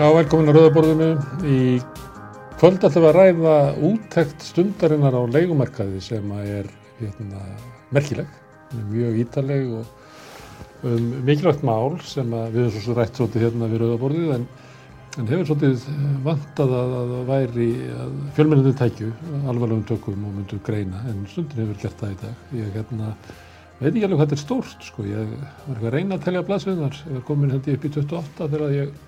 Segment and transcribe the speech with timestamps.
[0.00, 1.06] Já, velkomin að Rauðaborðinu.
[1.44, 1.56] Í
[2.56, 6.70] kvöld ætlum við að ræða úttekt stundarinnar á leikumarkaði sem er
[7.02, 7.42] hérna,
[7.92, 8.30] merkileg,
[8.88, 14.32] mjög ítaleg og um, mikilvægt mál sem við erum svo rætt svolítið hérna við Rauðaborðið
[14.38, 14.48] en,
[15.18, 15.84] en hefur svolítið
[16.30, 17.68] vantað að það væri
[18.06, 19.10] að fjölmenninu tækju
[19.42, 22.48] alvarlegum tökum og myndu greina en stundin hefur gert það í dag.
[22.62, 23.12] Ég hérna,
[23.82, 26.46] veit ekki alveg hvað þetta er stórt sko, ég var eitthvað að reyna að telja
[26.48, 28.98] blaðsviðnar, ég var komin hendi upp í 28 þegar ég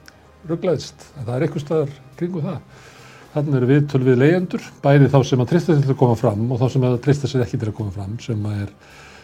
[0.50, 2.88] rugglaðist, það er eitthvað staðar kringu það.
[3.32, 6.50] Þannig eru við tölvið leyendur, bæði þá sem að trista sér til að koma fram
[6.52, 8.74] og þá sem að trista sér ekki til að koma fram, sem að er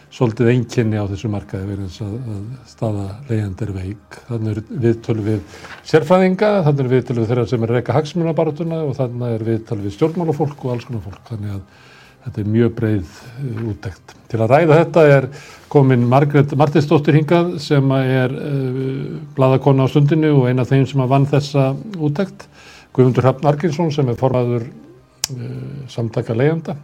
[0.09, 4.17] svolítið einkenni á þessu markaði verið eins að, að staða leyend er veik.
[4.29, 5.59] Þannig eru við tölvið
[5.91, 9.95] sérfræðinga, þannig eru við tölvið þeirra sem er reyka hagsmunabaratuna og þannig eru við tölvið
[9.97, 11.21] stjórnmálafólk og alls konar fólk.
[11.29, 11.88] Þannig að
[12.25, 14.15] þetta er mjög breið uh, úttekt.
[14.29, 15.27] Til að ræða þetta er
[15.71, 21.03] komin Margret Martinsdóttir hingað sem er uh, bladakonna á stundinu og eina af þeim sem
[21.03, 22.47] að vann þessa úttekt.
[22.95, 26.77] Guðmundur Hafn Arkinsson sem er formaður uh, samtaka leiðanda.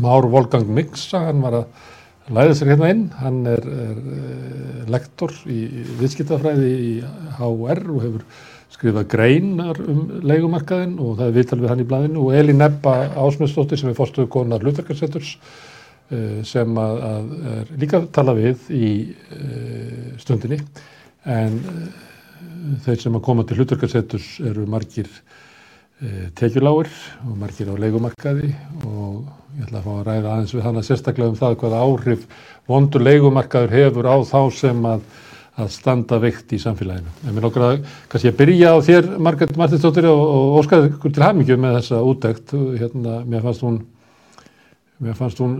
[0.00, 3.04] Már Volgang Miksa, hann var að læða sér hérna inn.
[3.20, 5.66] Hann er, er uh, lektor í
[6.00, 6.94] viðskiptafræði í
[7.40, 8.24] HR og hefur
[8.80, 12.94] skrifað greinar um leikumarkaðin og það er viðtal við hann í blæðinu og Elin Ebba
[13.20, 15.34] Ásmundsdóttir sem er fórstuðu konar Lutherkarsetturs
[16.48, 18.88] sem að, að er líka tala við í
[19.36, 20.58] uh, stundinni.
[21.22, 21.84] En uh,
[22.86, 25.10] þeir sem að koma til Lutherkarsetturs eru margir
[26.32, 26.88] tekjuláir
[27.28, 28.54] og margir á leikumarkaði
[28.88, 29.26] og
[29.58, 32.22] ég ætla að fá að ræða aðeins við hann að sérstaklega um það hvaða áhrif
[32.70, 35.04] vondur leikumarkaður hefur á þá sem að
[35.60, 37.12] að standa veikt í samfélaginu.
[37.26, 41.14] En mér lókar að kannski að byrja á þér, Margret Martinsdóttir, og, og óskaði ykkur
[41.14, 42.54] til hafmyggju með þessa útdækt.
[42.80, 43.78] Hérna, mér fannst hún,
[45.04, 45.56] mér fannst hún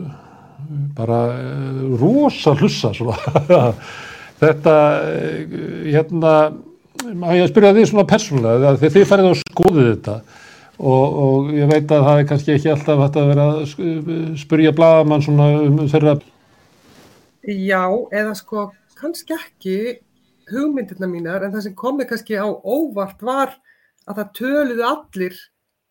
[0.97, 3.71] bara uh, rosa hlussa svona.
[4.43, 5.57] Þetta, uh,
[5.87, 6.35] hérna,
[7.07, 10.19] ég að spyrja því svona persónulega, þegar þið færið á skoðið þetta
[10.81, 14.75] og, og ég veit að það er kannski ekki alltaf hægt að vera að spyrja
[14.77, 16.19] blagamann svona um þeirra.
[17.49, 18.67] Já, eða sko
[19.01, 19.77] kannski ekki
[20.51, 23.55] hugmyndirna mínar en það sem komið kannski á óvart var
[24.09, 25.37] að það töluðu allir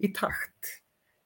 [0.03, 0.79] í takt.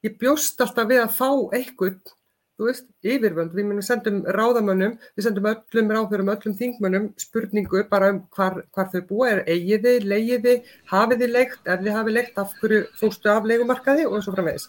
[0.04, 2.14] Ég bjóst alltaf við að fá eitthvað,
[2.60, 3.54] þú veist, yfirvöld.
[3.56, 8.90] Við munum sendum ráðamönnum, við sendum öllum ráðfjörum, öllum þingmönnum spurningu bara um hvar, hvar
[8.92, 10.58] þau búa, er eigiði, leigiði,
[10.92, 14.68] hafiði leikt, ef þið hafið leikt, af hverju fóstu af leikumarkaði og svo framvegis.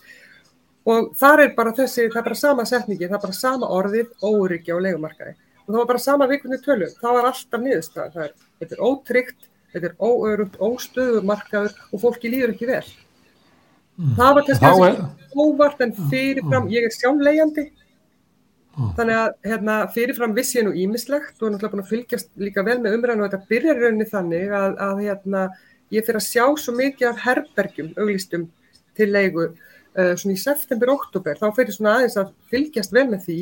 [0.84, 4.14] Og þar er bara þessi, það er bara sama setningi, það er bara sama orðið,
[4.22, 8.26] óryggja og leikumarkaði og það var bara sama vikunni tölu, það var alltaf niðurstað, það
[8.26, 12.84] er, þetta er ótryggt, þetta er óörugt, óstöður markaður og fólki líður ekki vel.
[13.94, 14.12] Mm.
[14.18, 16.72] Það var kannski þessi óvart en fyrirfram, mm.
[16.74, 17.66] ég er sjálflegjandi,
[18.74, 18.90] mm.
[18.98, 22.66] þannig að hérna, fyrirfram vissi ég nú ímislegt og er náttúrulega búin að fylgjast líka
[22.66, 25.46] vel með umræðinu og þetta byrjar rauninni þannig að, að hérna,
[25.94, 28.50] ég fyrir að sjá svo mikið af herbergjum, auglistum
[28.98, 29.48] til leigu
[29.94, 33.36] svona í september-oktober, þá fyrir svona aðeins að fylgjast vel með því.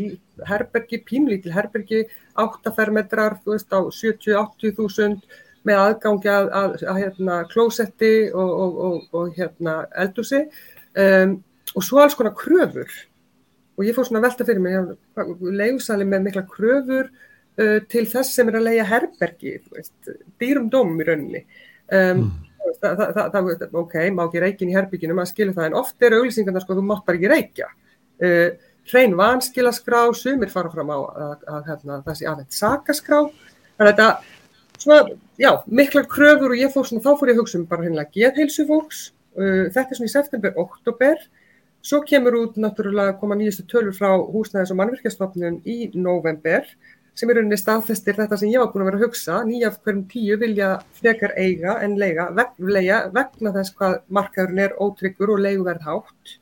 [0.49, 2.03] Herbergi, pínlítil herbergi,
[2.41, 5.25] 8 fermetrar, þú veist, á 70-80 þúsund
[5.69, 10.43] með aðgangi að, að, að hérna, klósetti og, og, og, og hérna, eldúsi
[10.99, 11.37] um,
[11.73, 12.91] og svo alls konar kröfur.
[13.79, 14.97] Og ég fór svona velta fyrir mig,
[15.41, 20.69] leiðsali með mikla kröfur uh, til þess sem er að leiða herbergi, þú veist, dýrum
[20.73, 21.47] dóm í rauninni.
[21.93, 22.52] Um, mm
[22.83, 26.21] það, það, það, ok, má ekki reikin í herbygginu, maður skilur það, en oft eru
[26.21, 27.71] auglýsingarna sko, þú mátt bara ekki reykja.
[28.23, 28.49] Uh,
[28.91, 31.75] hrein vanskilaskrá, sumir fara fram á að, að
[32.07, 33.21] það sé aðeins sakaskrá,
[33.77, 34.09] þannig að þetta,
[34.83, 37.87] svona, já, miklar kröfur og ég fór svona, þá fór ég að hugsa um bara
[37.87, 39.05] hennilega geðheilsu fólks,
[39.39, 41.23] uh, þetta er svona í september, oktober,
[41.83, 46.67] svo kemur út náttúrulega koma nýjastu tölur frá húsnæðis og mannvirkjastofnun í november,
[47.15, 49.81] sem er rauninni staðfestir þetta sem ég var búin að vera að hugsa, nýja af
[49.83, 55.45] hverjum tíu vilja frekar eiga en leiga, vegna, vegna þess hvað markaðurinn er ótryggur og
[55.45, 56.35] leiguverð hátt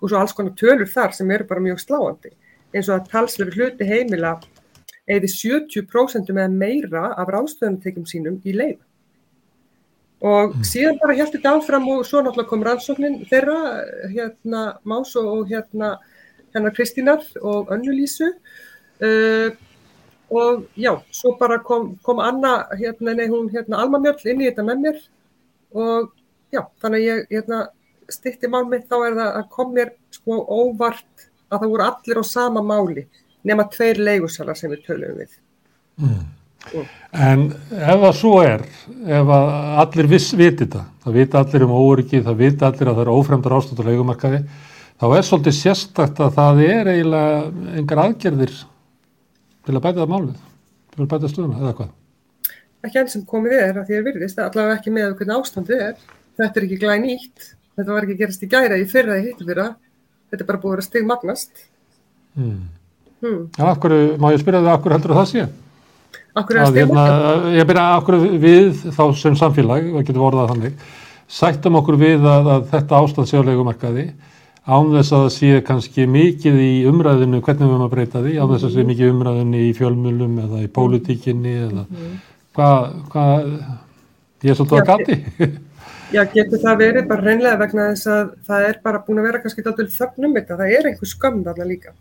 [0.00, 2.32] og svo alls konar tölur þar sem eru bara mjög sláandi.
[2.74, 4.38] Eins og að talsveru hluti heimila
[5.04, 8.82] eða 70% eða meira af ráðstöðunartekjum sínum í leigu
[10.24, 10.64] og mm.
[10.64, 13.58] síðan bara heldur þetta áfram og svo náttúrulega kom rannsóknin þeirra
[14.08, 15.98] hérna Más og hérna
[16.54, 19.50] hérna Kristínar og Önnulísu uh,
[20.30, 24.48] og já, svo bara kom, kom Anna, hérna, nei, hún, hérna, Alma Mjöll inn í
[24.48, 25.00] þetta með mér
[25.74, 26.12] og
[26.54, 27.60] já, þannig að ég, hérna,
[28.12, 32.20] stitti mál mitt, þá er það að kom mér sko óvart að það voru allir
[32.20, 33.06] á sama máli,
[33.44, 35.36] nema tveir leigusalar sem við töluðum við.
[36.00, 36.20] Mm.
[36.72, 36.84] Mm.
[37.12, 37.42] En
[37.76, 38.62] ef það svo er,
[39.18, 43.02] ef allir viss viti þetta, það viti allir um óryggi, það viti allir að það
[43.04, 44.40] eru ófremdar ástöld á leigumarkaði,
[45.00, 48.56] þá er svolítið sérstakt að það er eiginlega engar aðgerðir
[49.64, 50.40] til að bæta það málið,
[50.94, 51.92] til að bæta stöðuna eða hvað?
[52.84, 56.00] ekki enn sem komið er að því er virðist, allavega ekki með hvernig ástandið er.
[56.34, 59.46] Þetta er ekki glæð nýtt, þetta var ekki gerast í gæra í fyrra í hittu
[59.48, 59.68] fyrra,
[60.32, 61.62] þetta er bara búið að vera stigmagnast.
[62.34, 62.58] Mm.
[63.24, 63.38] Hmm.
[63.56, 65.46] En af hverju, má ég spyrja þig, af hverju heldur það sé?
[66.34, 67.48] Akkur er Að, að hérna, stigmagnast?
[67.56, 70.86] ég byrja af hverju við þá sem samfélag, við getum orðað þannig,
[71.38, 74.08] sættum okkur við að, að þetta ástand sé á leikumarkaði
[74.64, 78.36] án þess að það sé kannski mikið í umræðinu hvernig við erum að breyta því,
[78.40, 81.84] án þess að sé mikið í umræðinu í fjölmjölum eða í pólitíkinni eða
[82.56, 83.26] hvað, hva,
[84.44, 85.50] ég er svolítið að gati.
[86.14, 89.40] Já, getur það verið bara reynlega vegna þess að það er bara búin að vera
[89.42, 91.94] kannski dálítið þögn um þetta, það er einhver skömm þarna líka.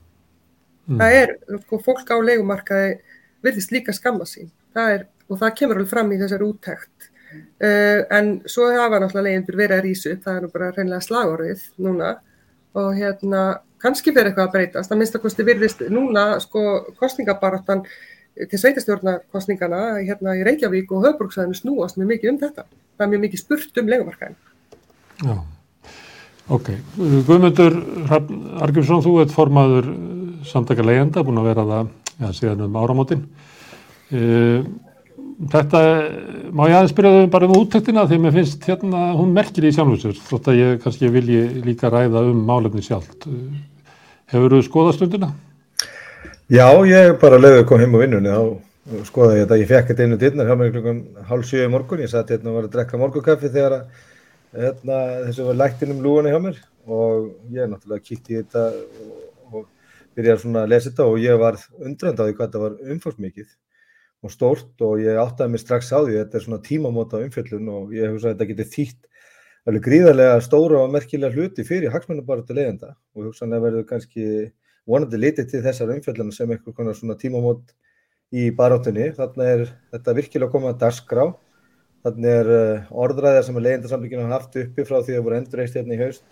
[0.83, 2.91] Það er, sko, fólk á leigumarkaði
[3.43, 7.09] virðist líka skamma sín, það er, og það kemur alveg fram í þessari úttækt.
[7.33, 11.63] Uh, en svo hafa náttúrulega leyendur verið að rísu, það er nú bara reynlega slagorðið
[11.81, 12.11] núna
[12.73, 13.43] og hérna
[13.83, 16.63] kannski verið eitthvað að breytast, að minnstakosti virðist núna sko
[16.99, 17.83] kostningabaráttan
[18.49, 22.65] til sveitastjórnarkostningana hérna í Reykjavík og Höfbruksæðinu snúast mjög mikið um þetta.
[22.97, 24.39] Það er mjög mikið spurt um leigumarkaðin.
[25.23, 25.35] Já,
[26.57, 26.71] ok.
[27.27, 27.77] Guðmundur
[28.07, 29.91] Hrafn Argjursson, þú ert formaður
[30.49, 31.91] samtaka leyenda, búin að vera það
[32.23, 33.27] ja, síðan um áramótin.
[34.13, 34.65] Uh,
[35.51, 35.79] þetta,
[36.53, 40.19] má ég aðeins byrja bara um úttektina því mér finnst hérna, hún merkir í sjálfsögur,
[40.29, 43.27] þótt að ég kannski vilji líka ræða um málefni sjálft.
[44.33, 45.33] Hefur þú skoðað stundina?
[46.51, 49.91] Já, ég bara lögðu að koma heim á vinnunni þá skoða ég þetta, ég fekk
[49.91, 52.67] þetta einu dyrnar hjá mig klukkan hálf sjö í morgun, ég satt hérna og var
[52.67, 54.97] að drekka morgukaffi þegar að hérna,
[55.29, 59.13] þessu var lægt inn um lúuna hjá mér og ég náttúrulega kíkti í þetta og,
[59.53, 59.65] og
[60.17, 63.47] byrjaði svona að lesa þetta og ég var undrand á því hvað þetta var umfórsmikið
[64.23, 67.93] og stórt og ég áttaði mig strax á því þetta er svona tímamóta umfjöllun og
[67.95, 69.09] ég hef svo að þetta geti þýtt
[69.67, 74.25] alveg gríðarlega stóra og merkilega hluti fyrir hagsmennubaratu leiðenda og hugsanlega verður kannski
[74.89, 77.71] vonandi litið til þessar umfjölluna sem eitthvað konar svona tímamót
[78.33, 79.11] í barátunni.
[79.15, 81.25] Þannig er þetta virkilega komið að dagskrá.
[82.03, 82.51] Þannig er
[82.91, 86.25] orðræðar sem að leyendasamlinginu hafa haft uppi frá því að voru endurreist hérna í haust.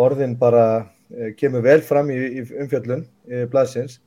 [0.00, 3.98] Orðin bara uh, kemur vel fram í, í umfjöllun í blaðsins.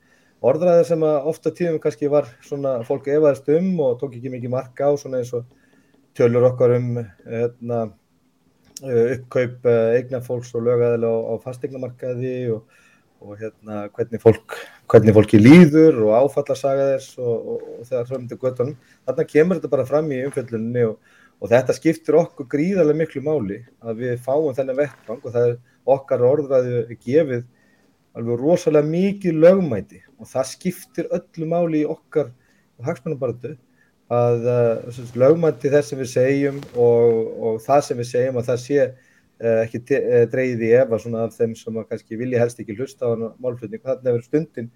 [0.43, 4.51] Orðræðar sem að ofta tíðum kannski var svona fólk efaðist um og tók ekki mikið
[4.51, 5.45] marka á svona eins og
[6.17, 7.83] tölur okkar um hérna,
[8.83, 12.81] uh, uppkaup eignafólks og lögæðilega á, á fastegnamarkaði og
[13.23, 14.55] og hérna, hvernig, fólk,
[14.91, 18.73] hvernig fólki líður og áfallasaga þess og, og, og þegar til göttunum.
[19.07, 20.97] Þannig kemur þetta bara fram í umfjöldunni og,
[21.51, 25.57] þetta skiptir okkur gríðarlega miklu máli að við fáum þennan vettvang og það er
[25.95, 27.45] okkar orðræðu gefið
[28.17, 32.31] alveg rosalega mikið lögmæti og það skiptir öllu máli í okkar
[32.83, 33.55] hagsmunabaratu
[34.13, 38.87] að uh, lögmæti þess sem við segjum og það sem við segjum að það sé
[39.43, 39.79] ekki
[40.31, 43.11] dreyið í efa svona af þeim sem kannski vilja helst ekki hlusta á
[43.43, 43.81] málflutning.
[43.83, 44.69] Þannig að stundin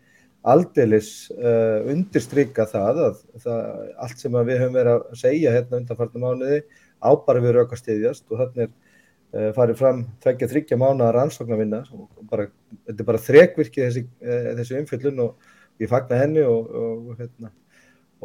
[0.47, 3.63] aldeilis uh, undirstryka það að það,
[4.05, 6.59] allt sem við höfum verið að segja hérna undanfarnar mánuði
[7.03, 8.86] ábara við raukastiðjast og þannig er uh,
[9.31, 12.47] farið fram tveggja þryggja mánuða rannsóknarvinna og bara,
[12.87, 15.49] þetta er bara þrekvirkið þessi, uh, þessi umfyllun og
[15.83, 17.51] ég fagna henni og, og, hérna,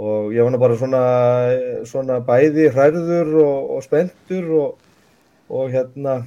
[0.00, 1.02] og ég var bara svona,
[1.88, 4.54] svona bæði hræður og, og spendur
[5.52, 6.22] og hérna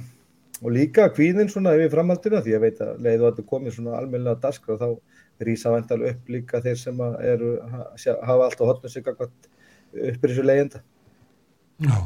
[0.62, 3.96] og líka kvíðin svona yfir framhaldina því ég veit að leið og þetta komið svona
[3.98, 4.88] almennilega daskra þá
[5.44, 7.56] rýsa vandal upp líka þeir sem eru,
[8.00, 10.80] hafa alltaf hotnum sig uppur þessu leiðenda.
[11.84, 11.96] Já,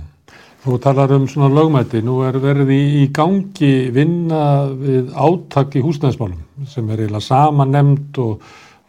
[0.61, 5.85] þú talar um svona lögmæti, nú er verið í, í gangi vinna við átak í
[5.85, 8.43] húsnæðismálum sem er eiginlega sama nefnd og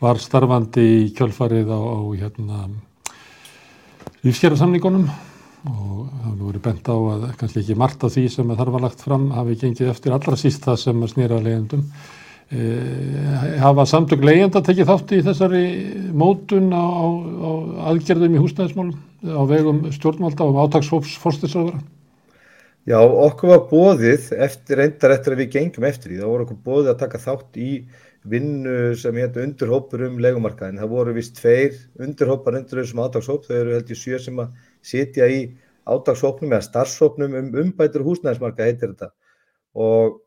[0.04, 2.64] var starfandi í kjölfarið á, á hérna
[4.26, 5.06] lífsgerðarsamningunum
[5.72, 8.84] og það hefur verið bent á að kannski ekki margt af því sem þar var
[8.88, 11.86] lagt fram hafi gengið eftir allra síst það sem snýra leiðendum.
[12.52, 12.66] E,
[13.62, 15.64] hafa samtök leiðenda tekið þátt í þessari
[16.18, 17.52] mótun á, á
[17.94, 21.82] aðgerðum í húsnæðismálum á vegum stjórnvalda og átagsfóps fórstisraðara?
[22.90, 26.22] Já, okkur var bóðið eftir reyndar eftir að við gengum eftir því.
[26.24, 27.72] Það voru okkur bóðið að taka þátt í
[28.32, 30.80] vinnu sem hérna undirhópur um legumarkaðin.
[30.82, 33.46] Það voru vist tveir undirhópar undir þessum átagshóp.
[33.46, 35.40] Þau eru held í sjö sem að sitja í
[35.90, 39.12] átagshópnum eða starfshópnum um umbætur húsnæðismarka heitir þetta.
[39.78, 40.18] Og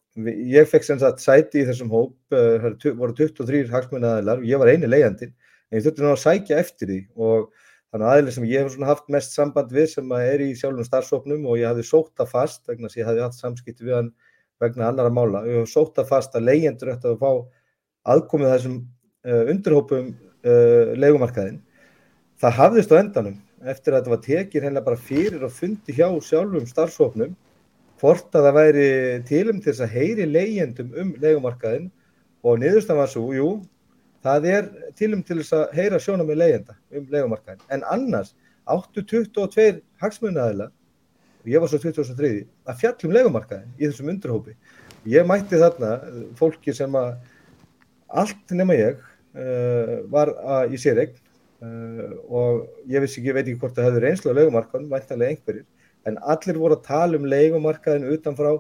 [0.55, 4.71] ég fekk sem sagt sæti í þessum hóp, það voru 23 hagsmunnaðilar og ég var
[4.71, 5.35] eini leiðandinn.
[5.71, 7.49] En ég þurfti náttúrulega að sækja eftir því og
[7.95, 11.61] þannig aðeins sem ég hef haft mest samband við sem er í sjálfum starfshópnum og
[11.61, 14.09] ég hafði sótt það fast vegna að ég hafði haft samskipti við hann
[14.63, 15.45] vegna annara mála.
[15.47, 17.31] Ég hef sótt það fast að leyendur ætti að fá
[18.15, 21.61] aðkomið þessum uh, undirhópum uh, leikumarkaðin.
[22.43, 26.09] Það hafðist á endanum eftir að þetta var tekið hérna bara fyrir og fundi hjá
[26.27, 27.39] sjálfum starfshópnum
[28.03, 28.89] hvort að það væri
[29.29, 31.87] tilum til þess að heyri leyendum um leikumarkaðin
[32.45, 33.49] og niðurstan var svo, jú,
[34.25, 38.33] það er tilum til þess að heyra sjóna með leyenda um leikumarkaðin en annars
[38.65, 40.71] áttu 22 hagsmunnaðila
[41.45, 42.33] og ég var svo 2003
[42.65, 44.55] að fjallum legumarkaðin í þessum undirhópi.
[45.13, 45.91] Ég mætti þarna
[46.39, 47.19] fólki sem að
[48.09, 51.19] allt nema ég uh, var að, í sér eign
[51.61, 55.67] uh, og ég vissi ekki, veit ekki hvort það hefði reynslu á legumarkaðin, væntanlega einhverjir,
[56.09, 58.55] en allir voru að tala um legumarkaðin utanfrá,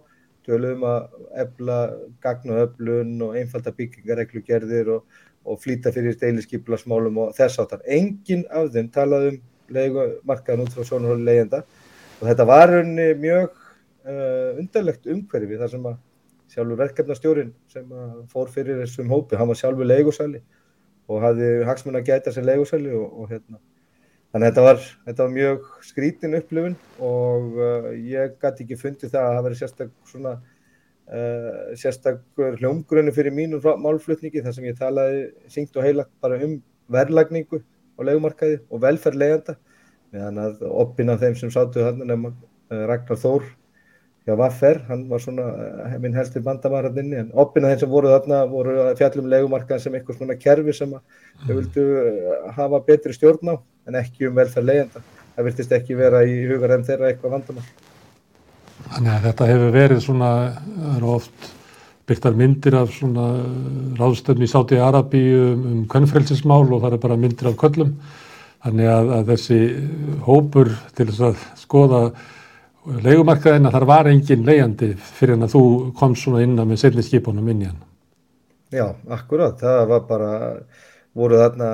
[0.44, 1.78] tölum að efla
[2.20, 5.06] gagnaöflun og einfalda byggingareglugerðir og,
[5.44, 7.84] og flýta fyrir deiliskyplasmálum og þess áttar.
[7.84, 9.42] Engin af þeim talaði um
[9.74, 11.62] legumarkaðin út frá sjónarhóli leyenda
[12.20, 16.00] og þetta var unni mjög uh, undarlegt umhverfi þar sem að
[16.54, 17.94] sjálfur verkefnastjórin sem
[18.30, 20.42] fór fyrir þessum hópi, hann var sjálfur leigusæli
[21.10, 23.58] og hafði hagsmun að gæta sér leigusæli og, og hérna
[24.34, 26.76] þannig að þetta var, þetta var mjög skrítin upplifun
[27.08, 30.36] og uh, ég gæti ekki fundið það að það veri sérstak svona
[31.08, 36.58] uh, sérstakur hljómgrunni fyrir mínu málflutningi þar sem ég talaði syngt og heilagt bara um
[36.92, 39.58] verðlagningu á leigumarkaði og velferð leiðanda
[40.14, 43.52] meðan að oppin af þeim sem sátu þarna nefnum uh, Ragnar Þór
[44.24, 45.44] Já, Vaffer, hann var svona
[46.00, 50.36] minn helsti bandamarðinni en oppina þeim sem voru þarna voru fjallum legumarkaðin sem eitthvað svona
[50.40, 50.94] kerfi sem
[51.42, 51.84] þau vildu
[52.56, 55.02] hafa betri stjórn á en ekki um velferð leiðenda.
[55.34, 57.66] Það virtist ekki vera í hugar en þeirra eitthvað vandamál.
[58.92, 60.30] Þannig að þetta hefur verið svona,
[60.74, 61.48] það eru oft
[62.04, 63.26] byrtar myndir af svona
[63.96, 67.94] ráðstöfni í Sáti Arabi um, um kvennfrelsismál og það er bara myndir af köllum.
[68.64, 69.58] Þannig að, að þessi
[70.24, 72.02] hópur til þess að skoða
[72.84, 75.64] leikumarkaðin að þar var engin leiandi fyrir en að þú
[75.96, 77.82] kom svona innan með setni skipunum inn í hann.
[78.74, 80.30] Já, akkurat, það var bara,
[81.16, 81.68] voru þarna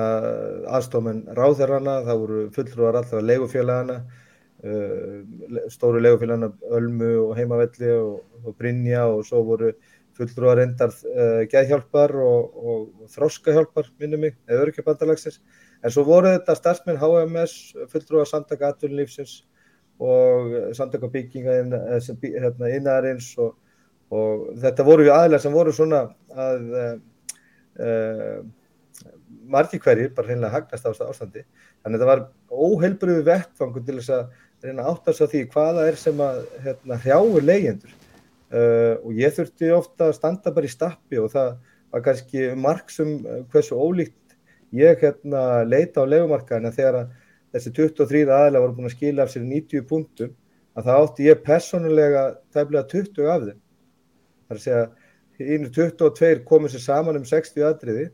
[0.78, 3.96] aðstofmenn ráðherrana, það voru fulltrúar allra leigufélagana,
[5.72, 9.72] stóru leigufélagana Ölmu og Heimavelli og, og Brynja og svo voru
[10.18, 15.40] fulltrúar endar uh, geðhjálpar og, og, þróskahjálpar, minnum mig, eða örkjabandalagsins.
[15.80, 17.54] En svo voru þetta starfsmenn HMS,
[17.88, 19.38] fulltrúar samtaka aðtunlífsins,
[20.00, 23.56] og samtök á bygginga hérna, innarins og,
[24.12, 28.38] og þetta voru aðlæg sem voru svona að uh,
[29.50, 34.14] margir hverjir bara hreinlega hagnast á ástandi þannig að þetta var óheilbriðu vettfangur til þess
[34.16, 34.24] að
[34.64, 39.72] reyna áttast á því hvaða er sem að hérna, hrjáur leyendur uh, og ég þurfti
[39.74, 41.54] ofta að standa bara í stappi og það
[41.90, 43.16] var kannski margsum
[43.50, 44.36] hversu ólíkt
[44.76, 47.16] ég hérna, leita á legumarkaðina þegar að
[47.54, 50.36] þessi 23 aðlega voru búin að skila af sér 90 punktum
[50.78, 52.24] að það átti ég personulega
[52.54, 53.60] tæmlega 20 af þeim.
[54.46, 54.84] Það er að segja,
[55.40, 58.06] einu 22 komið sér saman um 60 atriði,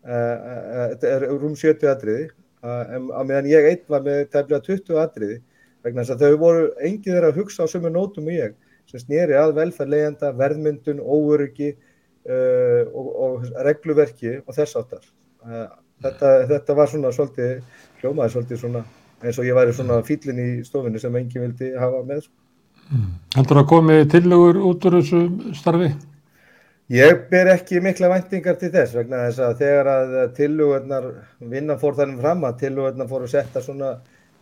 [0.00, 2.26] þetta uh, er rúm 70 atriði,
[2.64, 5.40] uh, að meðan ég einn var með tæmlega 20 atriði,
[5.84, 8.56] vegna þess að þau voru engið þeirra að hugsa á sömu nótum og ég,
[8.90, 15.06] sem snýri að velferðlegenda, verðmyndun, óöryggi uh, og, og regluverki og þess áttar.
[16.00, 17.60] Þetta, þetta var svona svolítið
[18.00, 18.84] hljómaði svolítið svona
[19.20, 22.36] eins og ég væri svona fýllin í stofinu sem enginn vildi hafa með sko.
[22.90, 23.10] Mm.
[23.36, 25.20] Heldur að komi tillögur út úr þessu
[25.56, 25.90] starfi?
[26.90, 31.04] Ég ber ekki mikla væntingar til þess vegna þess að þegar að tillögurnar
[31.52, 33.92] vinna fór þannig fram að tillögurnar fór að setja svona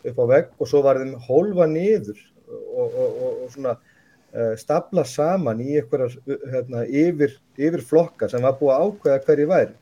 [0.07, 4.55] upp á vegg og svo var þeim hólfa niður og, og, og, og svona uh,
[4.61, 6.15] stapla saman í einhverjar
[6.53, 9.75] hérna, yfir, yfir flokka sem var búið að ákveða hverju væri.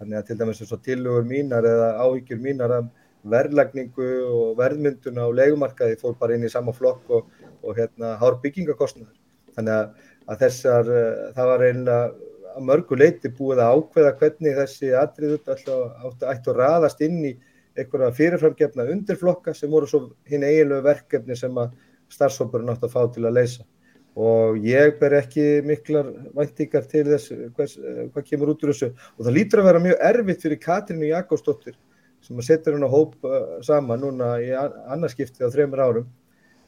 [0.00, 2.90] Þannig að til dæmis eins og tillögur mínar eða áhyggjur mínar af
[3.32, 7.28] verðlagningu og verðmynduna á leikumarkaði fór bara inn í sama flokk og,
[7.62, 9.14] og hérna hár byggingakostnaður.
[9.54, 14.58] Þannig að, að þessar, uh, það var einlega að mörgu leiti búið að ákveða hvernig
[14.58, 17.32] þessi atriðu ættu að raðast inn í
[17.78, 21.76] einhverja fyrirframgefna undirflokka sem voru svo hinn eiginlegu verkefni sem að
[22.12, 23.64] starfsóparinn átt að fá til að leysa.
[24.12, 27.78] Og ég ber ekki miklar væntingar til þess hvers,
[28.12, 28.90] hvað kemur út úr þessu.
[29.16, 31.78] Og það lítur að vera mjög erfitt fyrir Katrínu Jakobsdóttir
[32.22, 36.10] sem að setja hún á hóp uh, saman núna í annarskipti á þreymur árum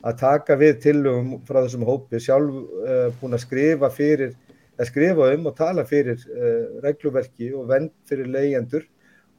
[0.04, 2.20] að taka við tillögum frá þessum hópi.
[2.20, 4.34] Sjálf uh, búin að skrifa fyrir
[4.74, 8.88] að skrifa um og tala fyrir uh, regluverki og vend fyrir leyendur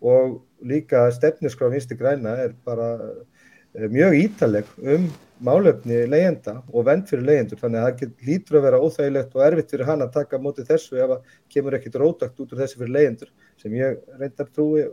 [0.06, 5.08] og líka stefniskrá vinsti græna er bara uh, mjög ítaleg um
[5.46, 9.74] málefni leyenda og vend fyrir leyendur þannig að það lítur að vera óþægilegt og erfitt
[9.74, 12.94] fyrir hann að taka mótið þessu ef að kemur ekkit rótakt út úr þessu fyrir
[12.96, 14.86] leyendur sem ég reyndar trúi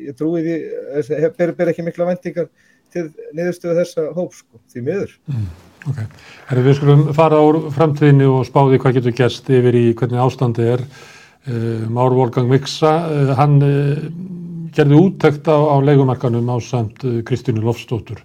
[0.00, 0.56] ég trúi því,
[1.36, 2.48] ber, ber ekki mikla vendingar
[2.92, 5.14] til niðurstöðu þessa hóp sko, því miður.
[5.30, 5.46] Mm,
[5.90, 6.00] ok,
[6.50, 7.44] Herri, við skulum fara á
[7.76, 10.84] framtíðinu og spáði hvað getur gæst yfir í hvernig ástandi er.
[11.42, 12.92] Uh, Már Volgang Miksa,
[13.38, 13.56] hann
[14.76, 18.22] gerði úttekt á, á leikumarkanum á samt Kristínu Lofstóttur.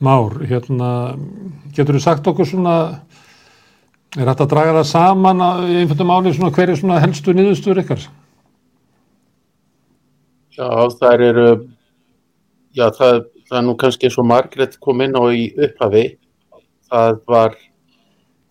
[0.00, 1.16] Már, hérna,
[1.76, 2.76] getur þú sagt okkur svona,
[4.16, 8.06] er þetta að draga það saman í einfjöldum álið svona hverju svona helstu niðurstöður ykkar?
[10.56, 10.70] Já,
[11.00, 11.50] það eru,
[12.76, 13.20] já, það,
[13.50, 16.06] það er nú kannski eins og Margret kom inn á í upphafi
[16.90, 17.58] það var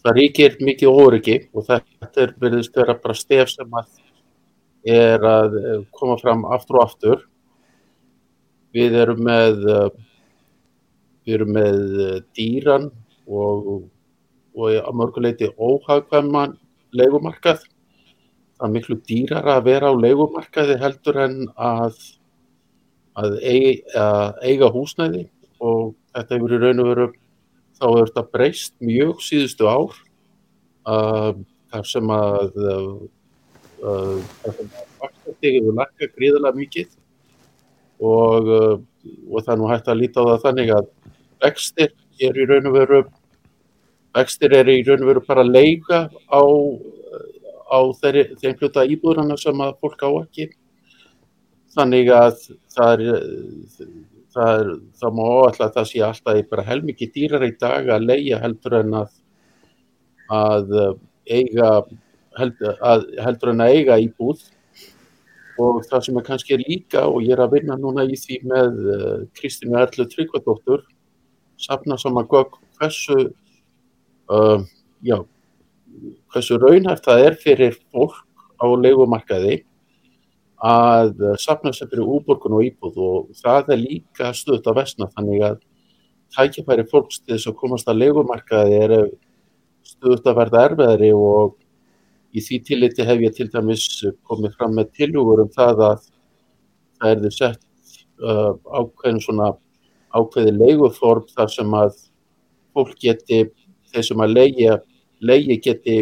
[0.03, 3.89] það ríkir mikið óryggi og þetta er verðist vera bara stef sem að
[4.89, 7.25] er að eh, koma fram aftur og aftur
[8.75, 9.89] við erum með eh,
[11.25, 12.89] við erum með eh, dýran
[13.27, 13.69] og,
[14.55, 16.57] og að mörguleiti óhagkvæman
[16.95, 17.65] leikumarkað
[18.59, 21.99] það er miklu dýrar að vera á leikumarkaði heldur en að
[23.19, 25.25] að eiga, að eiga húsnæði
[25.59, 27.07] og þetta hefur í raun og veru
[27.79, 29.95] þá hefur þetta breyst mjög síðustu ár
[30.87, 31.31] uh,
[31.71, 32.99] þar sem að uh,
[33.79, 36.98] þar sem að vakstastig hefur lakka gríðarlega mikið
[37.99, 38.75] og, uh,
[39.29, 40.91] og það er nú hægt að líta á það þannig að
[41.45, 43.01] vextir er í raun og veru
[44.17, 46.41] vextir er í raun og veru bara leiga á,
[47.69, 50.49] á þeirri, þeim hluta íbúðurna sem að fólk á ekki.
[51.75, 52.39] Þannig að
[52.73, 53.19] það er
[54.33, 58.07] það, er, það má alltaf að það sé alltaf bara helmikið dýrar í dag að
[58.09, 59.15] leia heldur en að
[60.29, 60.73] að
[61.25, 61.69] eiga
[62.37, 64.43] heldur, að, heldur en að eiga íbúð
[65.59, 68.79] og það sem er kannski líka og ég er að vinna núna í því með
[68.95, 70.85] uh, Kristínu Erlu Tryggvardóttur
[71.59, 73.19] safna saman gögg hversu
[74.31, 74.63] uh,
[75.03, 75.19] já
[76.33, 78.23] hversu raunhæft það er fyrir fólk
[78.59, 79.63] á leikumarkaði
[80.59, 82.99] að sapna sér fyrir úborgun og íbúð.
[82.99, 85.61] Og það er líka stuðt á vestna þannig að
[86.35, 88.95] tækifæri fólks til þess að komast að legumarkaði er
[89.87, 91.55] stuðt að verða erfiðari og
[92.35, 93.87] í því tilliti hef ég til dæmis
[94.29, 96.05] komið fram með tilugur um það að
[96.99, 97.65] það erði sett
[98.21, 99.49] uh, ákveðin svona
[100.13, 101.97] ákveði leiguform þar sem að
[102.75, 103.43] fólk geti,
[103.91, 104.69] þeir sem að leigi,
[105.25, 105.99] leigi geti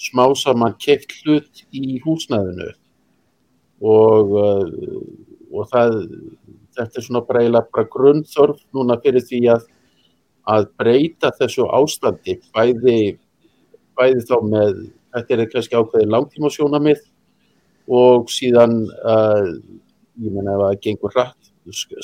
[0.00, 2.70] smá saman keitt hlut í húsnæðinu.
[3.80, 5.98] Og, uh, og það,
[6.76, 9.66] þetta er svona bara, bara grunnþörf núna fyrir því að,
[10.50, 13.18] að breyta þessu ástandi bæði,
[13.98, 14.82] bæði þá með,
[15.14, 17.00] þetta er kannski ákveði langtíma sjónamið
[17.90, 19.48] og síðan, uh,
[20.20, 21.50] ég menna ef það gengur hratt,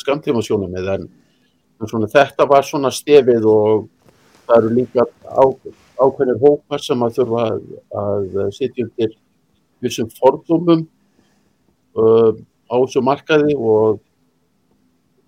[0.03, 1.07] skamtíma sjónamið en
[1.85, 3.87] svona, þetta var svona stefið og
[4.47, 5.07] það eru líka
[5.97, 7.63] ákveðinir hópar sem að þurfa að,
[8.43, 9.17] að sitja undir
[9.85, 10.87] vissum fordumum
[11.99, 12.33] uh,
[12.67, 14.01] á þessu markaði og,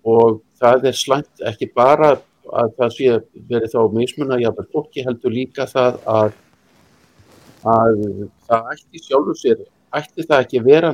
[0.07, 2.17] og það er slæmt ekki bara
[2.49, 3.17] að það sé
[3.49, 6.37] verið þá mismun að jáfnveg fólki heldur líka það að,
[7.67, 8.03] að
[8.47, 9.63] það ætti sjálfur sér,
[9.95, 10.91] ætti það ekki vera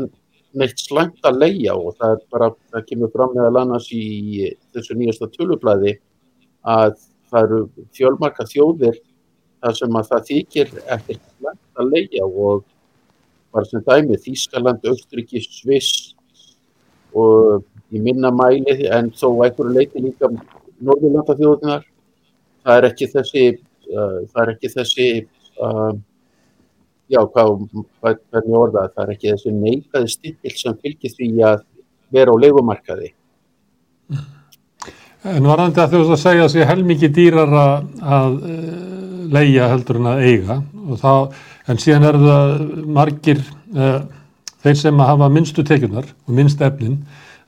[0.56, 4.96] neitt slæmt að leia og það er bara, það kemur fram meðal annars í þessu
[4.96, 5.98] nýjasta tölublaði
[6.66, 6.96] að
[7.32, 7.60] það eru
[7.98, 9.02] fjölmarka þjóðir
[9.64, 12.64] þar sem að það þykir ekkert slæmt að leia og
[13.56, 16.16] bara sem dæmi Þískaland, Östriki, Sviss
[17.16, 17.64] og
[17.96, 20.30] í minna mæli en þó einhverju leiti líka
[20.84, 21.86] Norðurlanda þjóðunar
[22.66, 25.08] það er ekki þessi uh, það er ekki þessi
[25.64, 25.94] uh,
[27.12, 27.68] já, hvað,
[28.02, 31.62] hvernig orða það er ekki þessi neikaði stippil sem fylgir því að
[32.16, 33.12] vera á leikumarkaði
[35.26, 37.86] En varðandi að þú veist að segja að sé helmikið dýrar að,
[38.18, 38.34] að
[39.34, 41.14] leia heldur en að eiga og þá
[41.72, 42.52] en síðan er það
[42.98, 44.04] margir uh,
[44.62, 47.00] þeir sem að hafa minnstu tekjunar og minnst efnin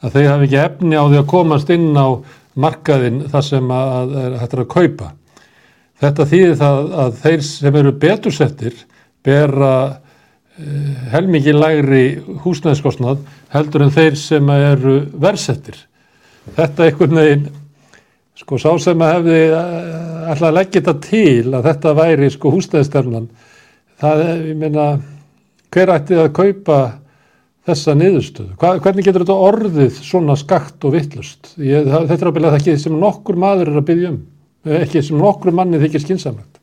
[0.01, 2.07] að þeir hafa ekki efni á því að komast inn á
[2.57, 5.11] markaðin þar sem að þetta er að kaupa.
[6.01, 8.81] Þetta þýðir það að þeir sem eru betursettir
[9.27, 12.03] bera uh, helmikið lægri
[12.45, 13.21] húsnæðskostnað
[13.53, 15.77] heldur en þeir sem eru versettir.
[16.55, 17.47] Þetta er einhvern veginn
[18.37, 23.29] sko sá sem að hefði alltaf eh, leggja þetta til að þetta væri sko húsnæðstefnan
[24.01, 24.87] það er, ég meina,
[25.73, 26.77] hver ætti að kaupa
[27.67, 28.55] þessa niðurstöðu?
[28.61, 31.53] Hvernig getur þetta orðið svona skakt og vittlust?
[31.57, 34.21] Þetta er ábyrðað ekki sem nokkur maður er að byggja um,
[34.77, 36.56] ekki sem nokkur manni þykir skinsamlegt.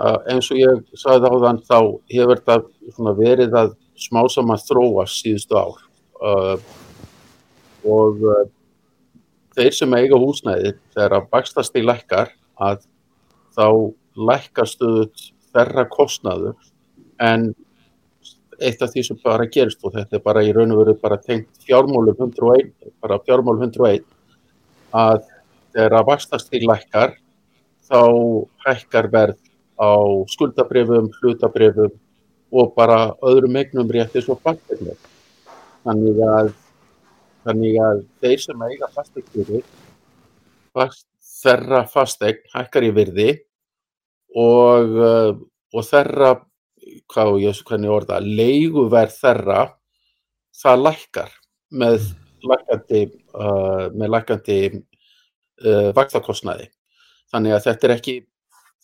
[0.00, 1.78] Eins og ég sagði á þann þá
[2.12, 5.82] hefur þetta verið að smá saman þróast síðustu ár.
[6.20, 6.56] Uh,
[7.84, 8.44] og uh,
[9.56, 12.84] þeir sem eiga húsnæði þegar að bakstast í lækkar að
[13.56, 13.66] þá
[14.30, 16.56] lækkar stöðut verra kostnaður
[17.20, 17.50] en
[18.60, 21.20] eitt af því sem bara gerist og þetta er bara í raun og veru bara
[21.20, 24.04] tengt fjármálum 101, bara fjármálum 101
[24.96, 25.24] að
[25.72, 27.16] þegar að vastast í lækkar
[27.88, 28.00] þá
[28.66, 29.40] hækkar verð
[29.80, 29.92] á
[30.28, 31.94] skuldabrifum, hlutabrifum
[32.50, 34.98] og bara öðrum eignum réttis og fastegnir.
[35.86, 36.50] Þannig að,
[37.46, 39.62] þannig að þeir sem eiga fastegnir
[40.76, 41.06] fast,
[41.40, 43.30] þerra fastegn hækkar í virði
[44.36, 45.32] og, uh,
[45.74, 46.34] og þerra,
[47.10, 49.62] hvað ég veist hvernig orða, leiguverð þerra,
[50.60, 51.32] það lækkar
[51.80, 52.10] með
[52.44, 53.02] lækandi,
[53.36, 56.68] uh, með lækandi uh, vaktakostnaði.
[57.30, 58.16] Þannig að þetta er ekki,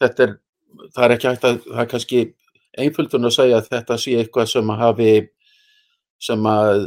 [0.01, 0.35] þetta er,
[0.95, 2.21] það er ekki hægt að, það er kannski
[2.77, 5.13] einföldun að segja að þetta sé eitthvað sem að hafi,
[6.27, 6.85] sem að,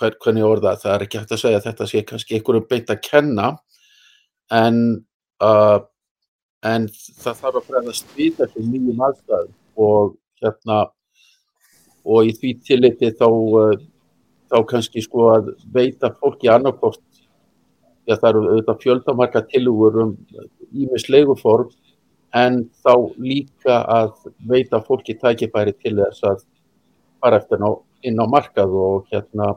[0.00, 2.90] hver, hvernig orða, það er ekki hægt að segja að þetta sé kannski einhverjum beint
[2.92, 3.52] að kenna,
[4.52, 4.80] en,
[5.44, 5.78] uh,
[6.66, 6.88] en
[7.22, 10.82] það þarf að bregðast við þessu nýjum aðstæðum og hérna,
[12.02, 13.78] og í því tilliti þá, uh,
[14.50, 17.02] þá kannski sko að veita fólki annarkost
[18.08, 20.12] já það eru auðvitað fjöldamarka tilugur um
[20.72, 21.70] ímis leiguform
[22.36, 24.14] en þá líka að
[24.48, 26.46] veita fólki tækifæri til þess að
[27.20, 27.68] fara eftir ná,
[28.02, 29.52] inn á markað og hérna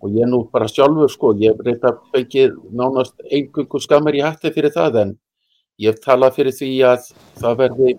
[0.00, 4.72] og ég nú bara sjálfur sko, ég reyndar fengið nánast einhverjum skammar í hætti fyrir
[4.72, 5.16] það en
[5.80, 7.90] ég hef talað fyrir því að það verði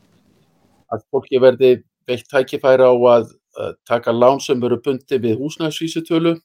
[0.91, 1.71] að fólki verði
[2.09, 6.35] veitt tækifæri á að uh, taka lán sem eru bundi við húsnæðsvísutölu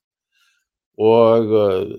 [1.00, 1.96] og uh,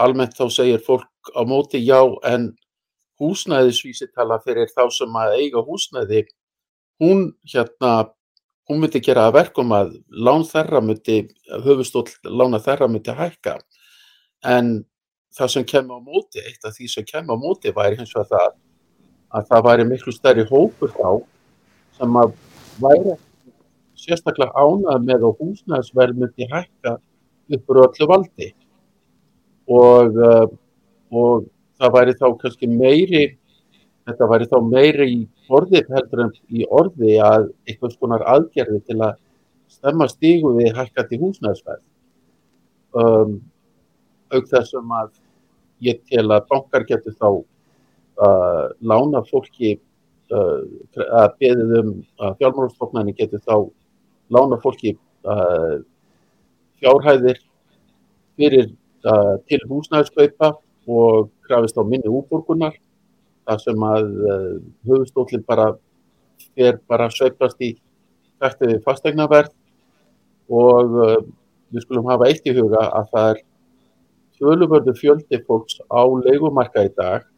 [0.00, 2.52] almennt þá segir fólk á móti já en
[3.22, 6.26] húsnæðisvísitala fyrir þá sem að eiga húsnæði
[7.02, 7.92] hún hérna
[8.70, 11.18] hún myndi gera að verkum að lán þerra myndi,
[11.64, 13.58] höfustóll lána þerra myndi hækka.
[14.46, 14.84] En
[15.34, 18.30] það sem kemur á móti, eitt af því sem kemur á móti væri hins vegar
[18.30, 18.56] það
[19.32, 21.08] að það væri miklu stærri hópur þá
[21.98, 22.34] sem að
[22.82, 23.16] væri
[24.02, 26.96] sérstaklega ánað með að húsnæðisverð myndi hækka
[27.56, 28.52] uppur öllu valdi.
[29.72, 30.46] Og, uh,
[31.12, 31.46] og
[31.82, 33.24] það væri þá kannski meiri
[34.06, 35.20] þetta væri þá meiri í
[35.52, 39.18] orði heldur en í orði að einhvers konar aðgerði til að
[39.72, 41.84] stemma stígu við hækkandi húsnæðisverð.
[42.98, 43.38] Um,
[44.32, 45.14] auk þessum að
[45.84, 49.76] ég tel að bankar getur þá uh, lána fólki
[50.34, 50.60] uh,
[51.22, 53.56] að beðið um að fjármálastofnæni getur þá
[54.34, 55.80] lána fólki uh,
[56.82, 57.40] fjárhæðir
[58.36, 58.68] fyrir
[59.06, 60.54] uh, til húsnæðiskaupa
[60.88, 62.74] og krafist á minni útborgunar
[63.46, 64.56] þar sem að uh,
[64.88, 65.72] höfustólinn bara
[66.56, 67.72] fer bara að sveiflast í
[68.42, 69.52] tætti við fastegnaverð
[70.52, 71.18] og uh,
[71.72, 73.42] við skulum hafa eitt í huga að það er
[74.38, 77.28] töluvörðu fjöldi fólks á leikumarka í dag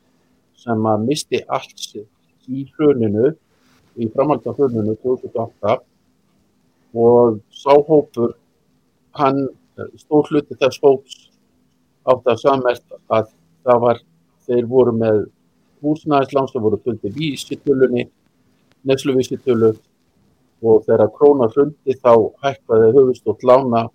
[0.56, 1.98] sem að misti allt
[2.48, 3.32] í hruninu,
[4.00, 5.76] í framhald af hruninu 2008
[6.94, 8.34] og sáhópur
[9.18, 9.46] hann
[9.98, 11.16] stór hluti þess fólks
[12.04, 13.32] átt að samert að
[13.64, 14.00] það var,
[14.44, 15.24] þeir voru með
[15.84, 18.06] húsnæðislán sem voru fundið vísitölunni,
[18.84, 19.72] nesluvísitölu
[20.64, 22.12] og þegar krónar hrundi þá
[22.44, 23.86] hækkaði höfustótt lána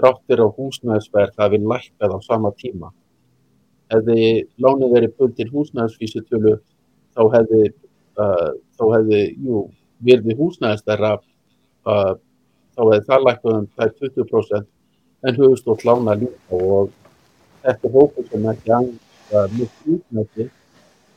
[0.00, 2.92] þráttir á húsnæðisverð það við lækkað á sama tíma.
[3.90, 6.56] Hefði lánið verið bundin húsnæðisvísitölu
[7.16, 7.62] þá hefði,
[8.20, 9.64] uh, þá hefði, jú,
[10.04, 11.16] virði húsnæðistæra,
[11.88, 12.14] uh,
[12.76, 14.70] þá hefði það lækkað um það 20%
[15.20, 16.92] en höfustótt lána líka og
[17.64, 20.48] þetta er hókur sem ekki angst uh, mjög húsnæði,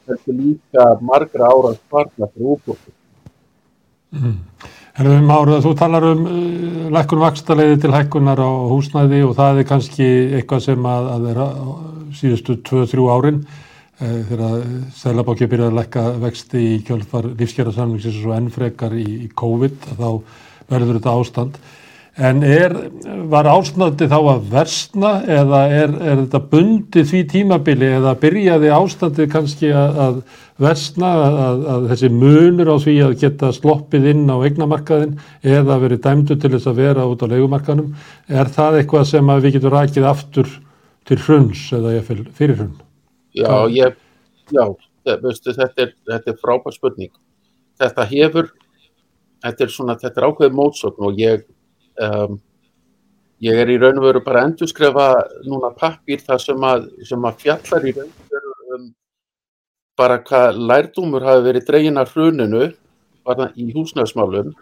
[0.08, 2.96] þetta er líka margra ára spartna fyrir útbúrtum.
[4.14, 4.40] Mm.
[4.94, 9.70] Herðum Árið, þú talar um uh, lækkun vakstaleiði til hækkunar á húsnæði og það er
[9.72, 11.62] kannski eitthvað sem að, að er að
[12.20, 14.58] síðustu 2-3 árin uh, þegar
[15.00, 20.10] Sælabóki byrjaði að lækka vexti í kjölfar lífsgerðarsamlingsins og ennfrekar í, í COVID þá
[20.70, 21.64] verður þetta ástand.
[22.14, 22.76] En er,
[23.32, 29.26] var ástandi þá að versna eða er, er þetta bundið því tímabili eða byrjaði ástandi
[29.32, 30.20] kannski að, að
[30.62, 36.04] versna að, að þessi munur á því að geta sloppið inn á eignamarkaðin eða verið
[36.06, 37.90] dæmdu til þess að vera út á leikumarkaðnum,
[38.30, 40.54] er það eitthvað sem við getum rækið aftur
[41.10, 42.76] til hruns eða fyrir hrun?
[43.34, 43.98] Já, ég,
[44.54, 44.66] já,
[45.24, 47.10] veistu, þetta er, þetta er frábær spurning.
[47.82, 48.52] Þetta hefur,
[49.42, 51.48] þetta er svona, þetta er ákveðið mótsögn og ég,
[52.02, 52.40] um,
[53.44, 55.08] ég er í raun og veru bara að endurskrefa
[55.48, 58.86] núna pappir þar sem að, sem að fjallar í raun og veru um
[60.00, 62.70] bara hvað lærdúmur hafi verið dregin af hruninu
[63.56, 64.54] í húsnæðismálum.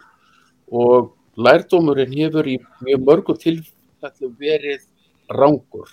[0.72, 4.84] Og lærdúmurinn hefur í mjög mörgu tilfellum verið
[5.32, 5.88] rángur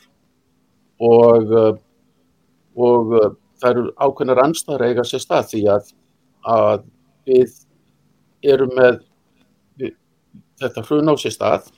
[1.00, 1.54] og,
[2.76, 3.14] og
[3.60, 5.92] það eru ákveðnar anstæðar eiga sér stað því að,
[6.44, 6.84] að
[7.30, 7.56] við
[8.44, 9.00] erum með
[10.60, 11.70] þetta hrun á sér stað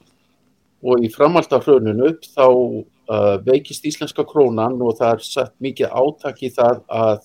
[0.82, 5.94] og í framhald af hruninu þá uh, veikist íslenska krónan og það er sett mikið
[5.94, 7.24] átak í það að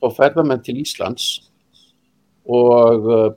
[0.00, 1.28] fá ferðamenn til Íslands
[2.48, 3.30] og uh,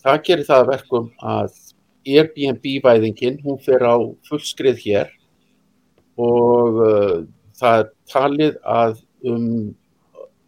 [0.00, 1.62] það gerir það verkum að
[2.06, 5.10] Airbnb-væðingin, hún fer á fullskrið hér
[6.16, 7.16] og uh,
[7.58, 9.48] það er talið að um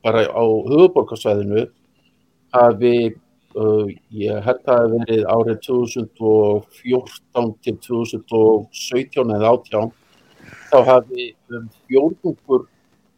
[0.05, 1.67] bara á höfuborgarsvæðinu
[2.55, 2.95] hafi
[3.59, 9.93] uh, ég held að það hef verið árið 2014 til 2017 eða 18
[10.71, 12.67] þá hafi um fjórðungur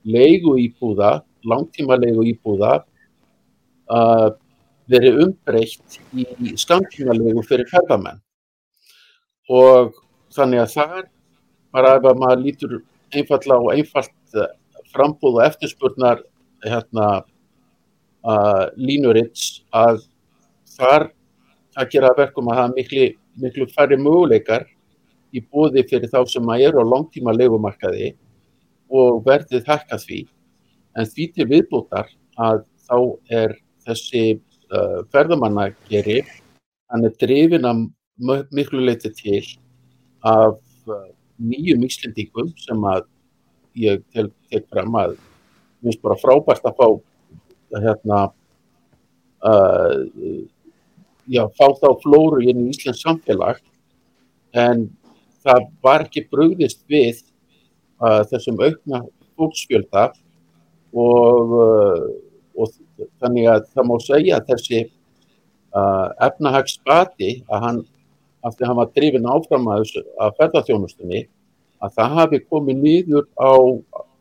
[0.05, 2.81] leigu íbúða, langtíma leigu íbúða
[3.90, 4.29] uh,
[4.90, 8.20] verið umbreytt í skamtíma leigu fyrir ferðamenn.
[9.50, 9.94] Og
[10.35, 11.11] þannig að það er
[11.74, 12.76] bara ef að maður lítur
[13.14, 14.50] einfallega og einfalt eh,
[14.90, 16.22] frambúð og eftirspurnar
[16.66, 17.07] hérna
[18.26, 20.03] uh, línurits að
[20.81, 21.09] þar
[21.79, 23.07] að gera verkum að er miklu,
[23.45, 24.66] miklu færri möguleikar
[25.37, 28.14] í bóði fyrir þá sem að eru á langtíma leikumarkaði
[28.90, 30.21] og verðið hækka því.
[30.99, 32.97] En því til viðbútar að þá
[33.31, 33.55] er
[33.87, 36.21] þessi uh, ferðamannageri
[36.90, 37.87] hann er drifin að
[38.51, 39.45] miklu leiti til
[40.27, 40.59] af
[40.90, 41.09] uh,
[41.40, 43.07] nýjum íslendingum sem að
[43.79, 46.88] ég tek, tek fram að mér finnst bara frábært að fá
[47.87, 48.21] hérna
[49.47, 49.95] uh,
[51.31, 53.61] já, fá þá flóru inn í Íslands samfélag
[54.57, 54.88] en
[55.45, 57.23] það var ekki brugðist við
[58.03, 59.05] uh, þessum aukna
[59.38, 60.11] fólksfjölda
[60.90, 62.09] og, uh,
[62.59, 62.75] og
[63.23, 67.83] þannig að það má segja að þessi uh, efnahagsbati að hann,
[68.45, 69.87] af því að hann var drifin áfram að,
[70.19, 71.25] að ferðarþjónustunni
[71.81, 73.53] að það hafi komið nýður á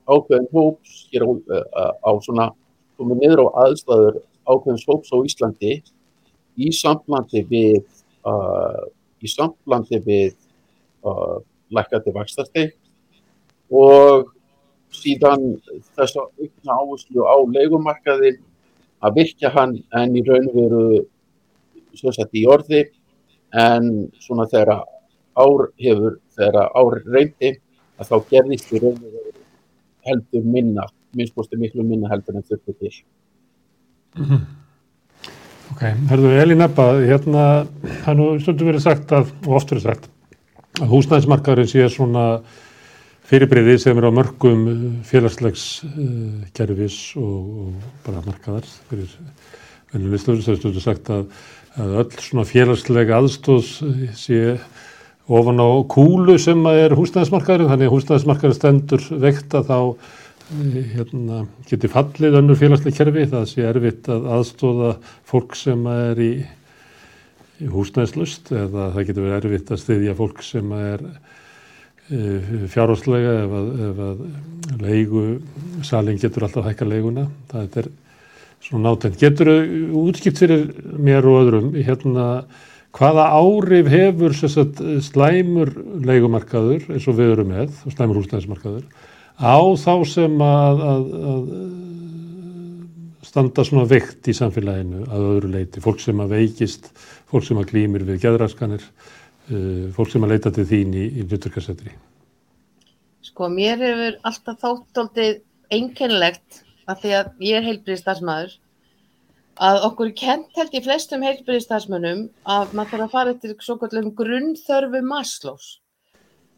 [0.10, 2.52] ákveðin hóps á, á svona,
[2.98, 5.74] komið niður á aðstæður ákveðins hóps á Íslandi
[6.60, 7.80] í samlandi við
[8.28, 8.84] uh,
[9.24, 10.36] í samlandi við
[11.08, 11.40] uh,
[11.74, 12.76] lækandi vakstarsteg
[13.70, 14.32] og
[14.96, 15.60] síðan
[15.96, 18.40] þess að aukna áherslu á leikumarkaðin
[19.06, 20.86] að virkja hann en í raun og veru
[21.98, 22.86] svo sett í orði
[23.56, 24.84] en svona þegar
[25.40, 27.54] ár hefur, þegar ár reyndi
[28.00, 29.36] að þá gerðist í raun og veru
[30.10, 32.94] heldur minna, minnst miklu minna heldur en þurftu til.
[34.18, 34.59] Mm -hmm.
[35.70, 37.44] Ok, herðu Elín Ebba, hérna
[38.02, 40.08] það er nú stundu verið sagt að, og oft verið sagt,
[40.80, 42.24] að húsnæðismarkaðurinn sé svona
[43.30, 44.64] fyrirbriði sem er á mörgum
[45.06, 49.04] félagslegs uh, kerfis og, og bara markaðar það
[50.10, 51.28] er stundu sagt að,
[51.78, 53.76] að öll svona félagsleg aðstóðs
[54.18, 54.56] sé
[55.30, 59.80] ofan á kúlu sem er húsnæðismarkaðurinn, þannig að húsnæðismarkaðurinn stendur vekt að þá
[60.50, 64.94] hérna, geti fallið önnur félagslega kerfi, það sé erfitt að aðstóða
[65.30, 66.30] fólk sem er í,
[67.62, 71.04] í húsnæðislust eða það getur verið erfitt að styðja fólk sem er
[72.10, 72.22] e,
[72.74, 74.24] fjárháslega ef að, ef að
[74.86, 75.26] leigu,
[75.86, 77.92] salin getur alltaf hækka leiguna, það er
[78.66, 79.22] svona nátengt.
[79.22, 80.66] Getur þau útskipt fyrir
[80.98, 82.26] mér og öðrum hérna
[82.98, 85.76] hvaða árif hefur sagt, slæmur
[86.10, 88.90] leigumarkaður eins og við erum með, slæmur húsnæðismarkaður
[89.40, 91.44] á þá sem að, að, að
[93.30, 96.92] standa svona veikt í samfélaginu að öðru leiti, fólk sem að veikist
[97.30, 101.28] fólk sem að glýmir við geðraskanir uh, fólk sem að leita til þín í, í
[101.28, 101.94] hluturkassetri
[103.30, 108.58] Sko mér hefur alltaf þáttaldið einkennlegt að því að ég er heilbríðstafsmaður
[109.60, 114.14] að okkur kent held í flestum heilbríðstafsmönnum að maður þarf að fara eftir svo kallum
[114.18, 115.78] grunnþörfu Maslows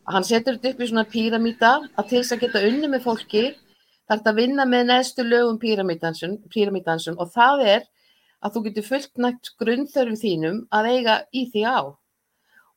[0.10, 3.44] hann setur þetta upp í svona píramíta að til þess að geta unni með fólki
[3.52, 7.84] þarf þetta að vinna með neðstu lögum píramítansum og það er
[8.42, 11.80] að þú getur fullt nægt grunnþörfi þínum að eiga í því á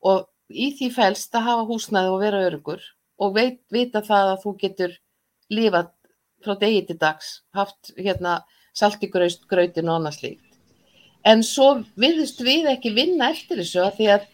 [0.05, 2.83] og í því fælst að hafa húsnæði og vera örugur
[3.17, 4.97] og veit, vita það að þú getur
[5.49, 5.91] lifað
[6.45, 8.43] frá degi til dags, haft hérna
[8.75, 10.57] saltigraust, grautin og annað slíkt.
[11.25, 14.27] En svo viðust við ekki vinna eftir þessu að því að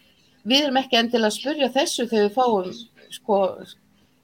[0.48, 2.72] við erum ekki endilega að spurja þessu þegar við fáum
[3.12, 3.38] sko,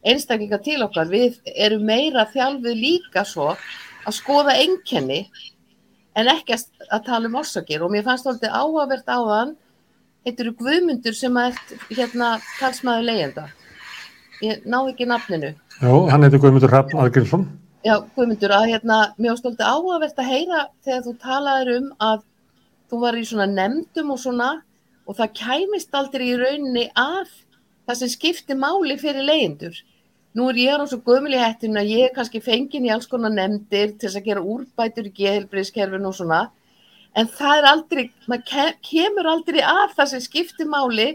[0.09, 1.13] einstaklinga til okkar.
[1.13, 5.25] Við erum meira þjálfið líka svo að skoða enkenni
[6.19, 9.57] en ekki að tala um orsakir og mér fannst þetta áhugavert á þann
[10.27, 11.57] heitir Guðmundur sem er
[11.89, 13.47] hérna talsmaður leyenda.
[14.43, 15.55] Ég náðu ekki nafninu.
[15.79, 17.47] Já, hann heitir Guðmundur Raffn Aðgrímsson.
[17.87, 22.25] Já, Guðmundur, að hérna, mér finnst þetta áhugavert að heyra þegar þú talaður um að
[22.91, 24.49] þú var í svona nefndum og svona
[25.09, 27.31] og það kæmist aldrei í rauninni að
[27.89, 29.79] það sem skiptir máli fyrir leyendur.
[30.37, 33.09] Nú er ég á svo gömul í hættinu að ég er kannski fengin í alls
[33.09, 36.43] konar nefndir til þess að gera úrbætur í geðhelbriðskerfinu og svona,
[37.17, 41.09] en það er aldrei, maður kemur aldrei að það sem skiptir máli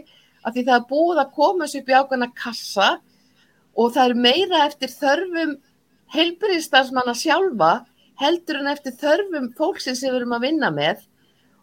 [0.44, 2.88] af því það er búið að koma þessu upp í ákvæmna kassa
[3.78, 5.54] og það er meira eftir þörfum
[6.14, 7.72] helbriðstarfsmanna sjálfa
[8.20, 11.06] heldur en eftir þörfum fólksins sem við erum að vinna með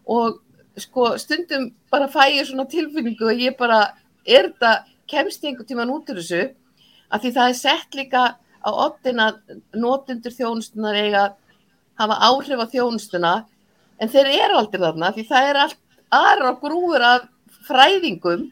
[0.10, 0.40] og
[0.80, 3.94] sko stundum bara fæ ég svona tilfinningu og ég bara
[4.26, 6.52] er þetta kemst einhvern tíman út úr þessu?
[7.12, 8.24] Að því það er sett líka
[8.62, 9.40] á ottin að
[9.74, 11.24] notundur þjónustunar eiga
[12.00, 13.34] hafa áhrif á þjónustuna
[14.00, 15.80] en þeir eru aldrei þarna því það er allt
[16.12, 17.28] aðra grúfur af
[17.68, 18.50] fræðingum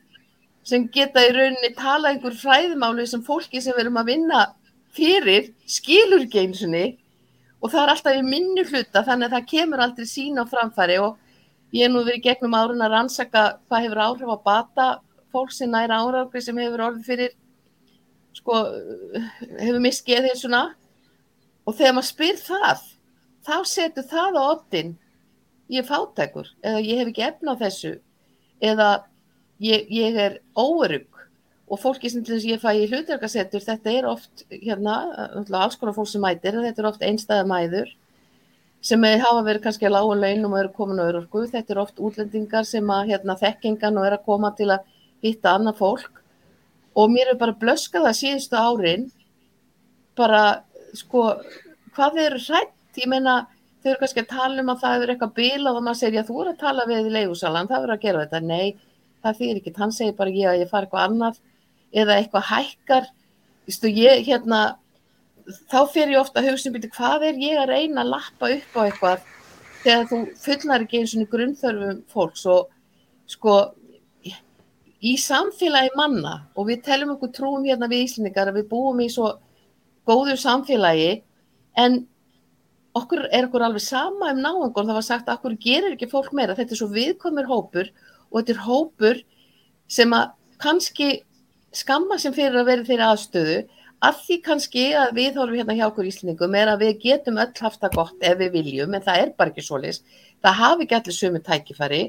[0.70, 4.42] sem geta í rauninni tala einhver fræðimáli sem fólki sem við erum að vinna
[4.96, 6.86] fyrir skilur ekki einsunni
[7.60, 11.00] og það er alltaf í minni hluta þannig að það kemur aldrei sín á framfæri
[11.04, 11.18] og
[11.76, 14.88] ég er nú verið gegnum árun að rannsaka hvað hefur áhrif að bata
[15.34, 17.36] fólk sem næra árafri sem hefur orðið fyrir
[18.40, 18.62] sko
[19.60, 20.64] hefur miskeið þessuna
[21.66, 22.88] og þegar maður spyr það
[23.46, 24.98] þá setur það á oddin
[25.70, 27.94] ég er fátækur eða ég hef ekki efna á þessu
[28.60, 28.90] eða
[29.62, 31.08] ég, ég er óerug
[31.70, 34.96] og fólki sem til þess að ég fæ í hlutverkasettur þetta er oft hérna,
[35.46, 37.94] alls konar fólk sem mætir þetta er oft einstæða mæður
[38.82, 42.00] sem hafa verið kannski að lága launum og eru komin á örorku, þetta er oft
[42.00, 44.88] útlendingar sem að hérna, þekkingan og er að koma til að
[45.26, 46.22] hitta annað fólk.
[46.96, 49.10] Og mér er bara blöskað að síðustu árin
[50.18, 50.64] bara
[50.96, 51.36] sko
[51.96, 53.36] hvað þau eru hrætt, ég meina
[53.84, 56.28] þau eru kannski að tala um að það er eitthvað bíl og maður segir já
[56.28, 58.78] þú eru að tala við í leigusalan, það verður að gera þetta, nei
[59.24, 61.40] það þýr ekki, hann segir bara ég að ég fara eitthvað annað
[61.92, 63.10] eða eitthvað hækkar.
[63.70, 64.60] Ég, hérna,
[65.70, 68.78] þá fyrir ég ofta að hugsa um hvað er ég að reyna að lappa upp
[68.78, 69.28] á eitthvað
[69.84, 72.46] þegar þú fullnar ekki eins og grunnþörfum fólks?
[72.46, 72.70] Og
[73.30, 73.56] sko
[75.00, 79.08] í samfélagi manna og við telum okkur trúum hérna við Íslandingar að við búum í
[79.12, 79.32] svo
[80.10, 81.22] góðu samfélagi
[81.80, 82.02] en
[82.98, 86.34] okkur er okkur alveg sama um náangur það var sagt að okkur gerir ekki fólk
[86.36, 86.58] meira?
[86.58, 87.92] Þetta er svo viðkomur hópur
[88.30, 89.22] og þetta er hópur
[89.90, 91.10] sem að kannski
[91.72, 93.60] skamma sem fyrir að vera þeirra aðstöðu
[94.06, 97.52] að því kannski að við horfum hérna hjá okkur íslendingum er að við getum öll
[97.60, 100.06] haft það gott ef við viljum en það er bara ekki svo list
[100.44, 102.04] það hafi ekki allir sömu tækifæri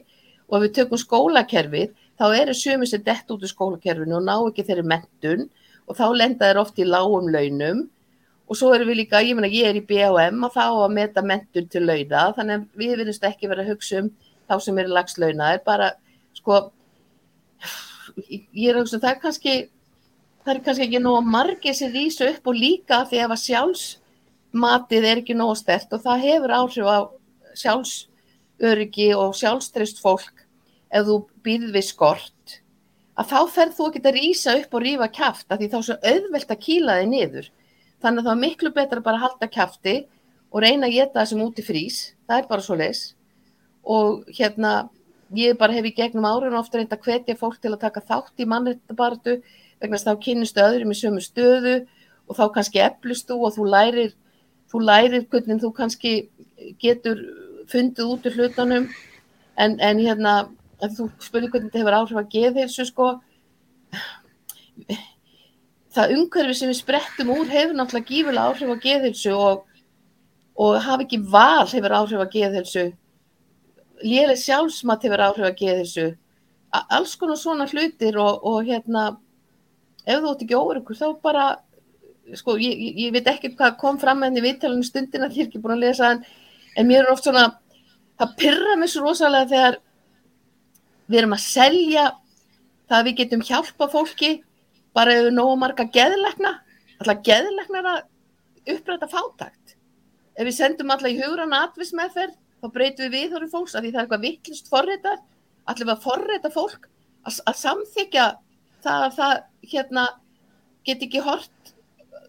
[0.50, 4.34] og ef við tökum skólakerfið þá eru sömu sem dett út í skólakerfinu og ná
[4.36, 5.46] ekki þeirri mentun
[5.88, 7.86] og þá lenda þeir oft í lágum launum.
[8.50, 11.22] Og svo erum við líka, ég menna ég er í BHM og þá að meta
[11.22, 14.08] mentun til launa þannig að við verðumst ekki verið að hugsa um
[14.50, 15.92] þá sem eru lagslauna, er bara
[16.34, 16.58] sko
[18.26, 19.54] ég er að hugsa, það er kannski
[20.50, 25.20] það er kannski ekki nóg margir sem rýsa upp og líka því að sjálfsmatið er
[25.22, 26.98] ekki nóg stert og það hefur áhrif á
[27.60, 30.42] sjálfsöryggi og sjálfstrist fólk
[30.90, 32.56] ef þú býðir við skort
[33.20, 35.86] að þá ferð þú ekki að rýsa upp og rýfa kæft að því þá er
[35.86, 37.48] svo auðvelt að kýla þig niður.
[38.00, 39.96] Þannig að það er miklu betra bara að halda kæfti
[40.50, 41.98] og reyna að geta það sem úti frís.
[42.26, 43.02] Það er bara svo leis
[43.80, 44.72] og hérna
[45.36, 48.40] ég bara hef í gegnum árið ofta reynd að hvetja fólk til að taka þátt
[48.42, 49.36] í mannreitabartu
[49.80, 51.74] vegna þess að þá kynustu öðrum í sömu stöðu
[52.28, 54.14] og þá kannski eflustu og þú lærir,
[54.70, 56.14] þú lærir hvernig þú kannski
[56.82, 57.22] getur
[57.70, 58.88] fundið út úr hlutunum.
[59.60, 60.34] En, en hérna
[60.80, 63.08] þú spurning hvernig þetta hefur áhrif að geða þessu sko
[65.94, 69.64] það umhverfi sem við sprettum úr hefur náttúrulega gífulega áhrif að geða þessu og,
[70.56, 72.84] og hafa ekki val hefur áhrif að geða þessu
[74.00, 76.06] léleg sjálfsmat hefur áhrif að geða þessu
[76.80, 79.10] alls konar svona hlutir og, og hérna
[80.06, 81.46] ef þú ert ekki óreikur þá bara
[82.38, 85.46] sko ég, ég, ég veit ekki hvað kom fram enn í vittalunum stundin að ég
[85.46, 86.22] er ekki búin að lesa en,
[86.76, 87.46] en mér er oft svona
[88.20, 89.78] það pyrra mér svo rosalega þegar
[91.10, 92.04] við erum að selja
[92.90, 94.32] það að við getum hjálpa fólki
[94.96, 96.54] bara ef við nógum marga geðleikna
[97.00, 99.74] alltaf geðleiknar að uppræta fátakt
[100.36, 104.00] ef við sendum alltaf í hugran atvismeðferð þá breytum við viðhóru fólks að því það
[104.00, 105.20] er eitthvað vittlust forreitar,
[105.70, 106.88] allir að forreita fólk
[107.24, 108.26] að, að samþykja
[108.84, 109.34] það að það
[109.72, 110.06] hérna
[110.86, 111.74] get ekki hort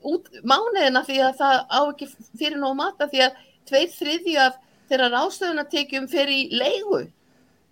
[0.07, 2.09] út mánuðina því að það á ekki
[2.39, 4.59] fyrir nógu mata því að tveir þriðju af
[4.91, 7.05] þeirra rástöðunatekjum fer í leigu.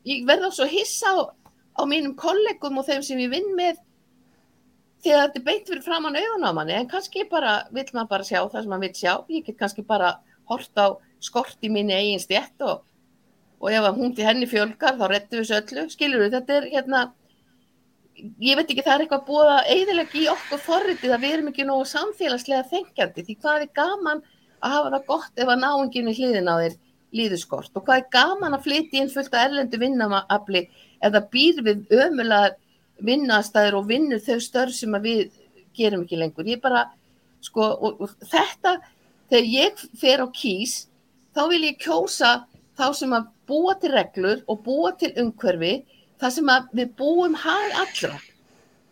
[0.07, 1.17] Ég verða svo hissa á,
[1.75, 3.81] á mínum kollegum og þeim sem ég vinn með
[5.09, 8.39] að þetta beint fyrir framann auðan á manni en kannski bara vil maður bara sjá
[8.41, 9.13] það sem maður vil sjá.
[9.31, 10.13] Ég get kannski bara
[10.49, 12.83] hort á skort í minni eigin stjætt og,
[13.59, 16.67] og ef hún til henni fjölgar þá rettu við þessu öllu, skilur við, þetta er
[16.73, 17.01] hérna,
[18.39, 21.49] ég veit ekki það er eitthvað búið að eiðilega í okkur forritið að við erum
[21.51, 24.23] ekki nógu samfélagslega þengjandi því hvað er gaman
[24.59, 26.77] að hafa það gott ef að náinginu hliðin á þér
[27.19, 30.63] líðuskort og hvað er gaman að flytja inn fullt að erlendu vinnamafli
[31.05, 32.55] eða býr við ömulega
[33.05, 35.29] vinnastæður og vinnur þau störf sem við
[35.77, 36.47] gerum ekki lengur.
[36.47, 36.85] Ég bara,
[37.45, 38.75] sko, og, og þetta,
[39.31, 40.75] þegar ég fer á kýs,
[41.35, 42.33] þá vil ég kjósa
[42.79, 45.79] þá sem að búa til reglur og búa til umhverfi
[46.19, 48.15] það sem að við búum hag allra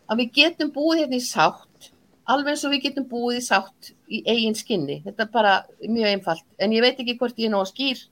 [0.08, 1.92] að við getum búið hérna í sátt
[2.28, 6.12] alveg eins og við getum búið í sátt í eigin skinni, þetta er bara mjög
[6.12, 8.04] einfalt, en ég veit ekki hvort ég er náða skýr.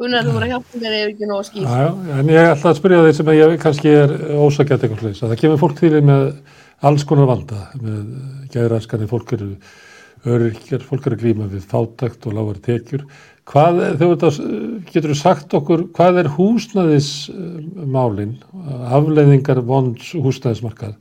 [0.00, 1.66] Gunnar, þú voru að hjálpa mér eða ekki náða skýr?
[1.66, 5.18] Já, já, En ég er alltaf að spyrja því sem ég kannski er ósakjætt eitthvað
[5.20, 6.24] það kemur fólk til með
[6.88, 7.98] alls konar vanda með
[8.54, 9.50] gæðræskanir, fólk eru
[10.28, 13.02] öryrkjar, fólk er að glíma við fátækt og lágar tekjur.
[13.50, 14.28] Hvað, þetta,
[14.92, 18.34] getur þú sagt okkur, hvað er húsnæðismálin,
[18.94, 20.94] afleiðingar vonds húsnæðismarkað,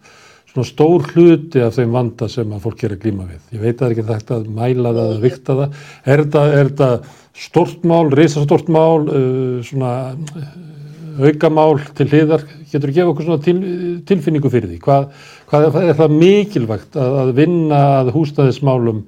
[0.49, 3.41] svona stór hluti af þeim vanda sem að fólk er að glíma við?
[3.53, 5.69] Ég veit að það er ekki þetta að mæla það, að vikta það.
[6.15, 6.89] Er þetta
[7.39, 9.93] stort mál, reysastort mál, uh, svona
[11.27, 13.57] aukamál til hliðar, getur þú gefa okkur svona til,
[14.07, 14.79] tilfinningu fyrir því?
[14.83, 15.07] Hvað,
[15.51, 19.01] hvað er það mikilvægt að, að vinna að húsnæðismálum,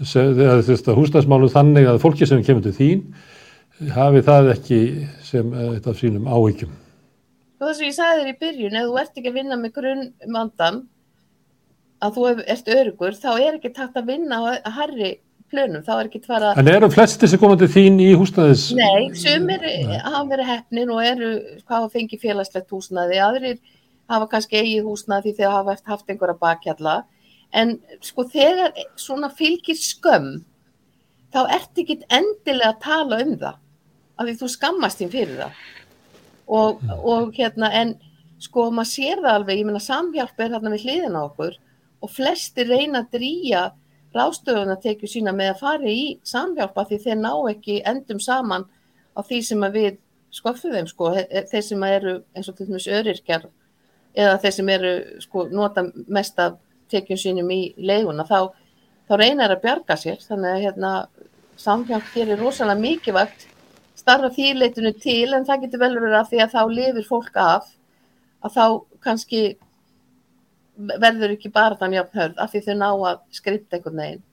[0.00, 3.04] að húsnæðismálum þannig að fólki sem kemur til þín
[3.96, 4.80] hafi það ekki
[5.24, 6.72] sem eitt af sínum áhyggjum?
[7.60, 10.84] Það sem ég sagði þér í byrjun, ef þú ert ekki að vinna með grunnmandan,
[12.00, 15.10] að þú ert örugur, þá er ekki takt að vinna að harri
[15.50, 16.52] plönum, þá er ekki tvara...
[16.60, 18.68] En eru flesti sem koma til þín í húsnæðis?
[18.78, 19.64] Nei, sumir
[20.04, 21.30] hafa verið hefnin og eru,
[21.64, 23.58] hvað hafa fengið félagslegt húsnæði, aðrir
[24.10, 26.94] hafa kannski eigið húsnæði því þeir hafa haft einhverja bakhjalla,
[27.62, 27.74] en
[28.06, 30.30] sko þegar svona fylgir skömm,
[31.34, 33.58] þá ert ekki endilega að tala um það,
[34.20, 35.66] af því þú skammast þín fyrir það.
[36.50, 37.94] Og, og hérna, en
[38.42, 41.58] sko maður sér það alveg, ég meina samhjálp er hérna við hliðina okkur
[42.00, 43.64] og flesti reyna að drýja
[44.14, 48.66] ráðstöfun að tekju sína með að fara í samhjálpa því þeir ná ekki endum saman
[49.14, 49.98] á því sem að við
[50.34, 51.12] skofum þeim sko,
[51.50, 53.46] þeir sem eru eins og til dæmis örirkjar
[54.14, 54.92] eða þeir sem eru
[55.22, 56.58] sko nota mest af
[56.90, 58.50] tekjum sínum í leiguna þá,
[59.06, 60.18] þá reynar að bjarga sér.
[60.26, 60.92] Þannig að hérna
[61.60, 63.46] samhjálp gerir rosalega mikilvægt
[63.98, 67.68] starfa þýrleitinu til en það getur vel verið að því að þá lifir fólk af
[68.40, 68.64] að þá
[69.04, 69.42] kannski
[71.00, 74.24] verður ekki bara þannig jafn hörð af því þau ná að skripta einhvern veginn.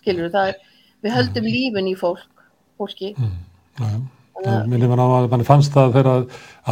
[0.00, 0.64] Skilur það er,
[1.04, 2.46] við höldum lífin í fólk,
[2.80, 3.12] fólki.
[3.18, 3.36] Mm,
[3.80, 3.92] já.
[4.40, 6.22] Minni man á að manni fannst það þegar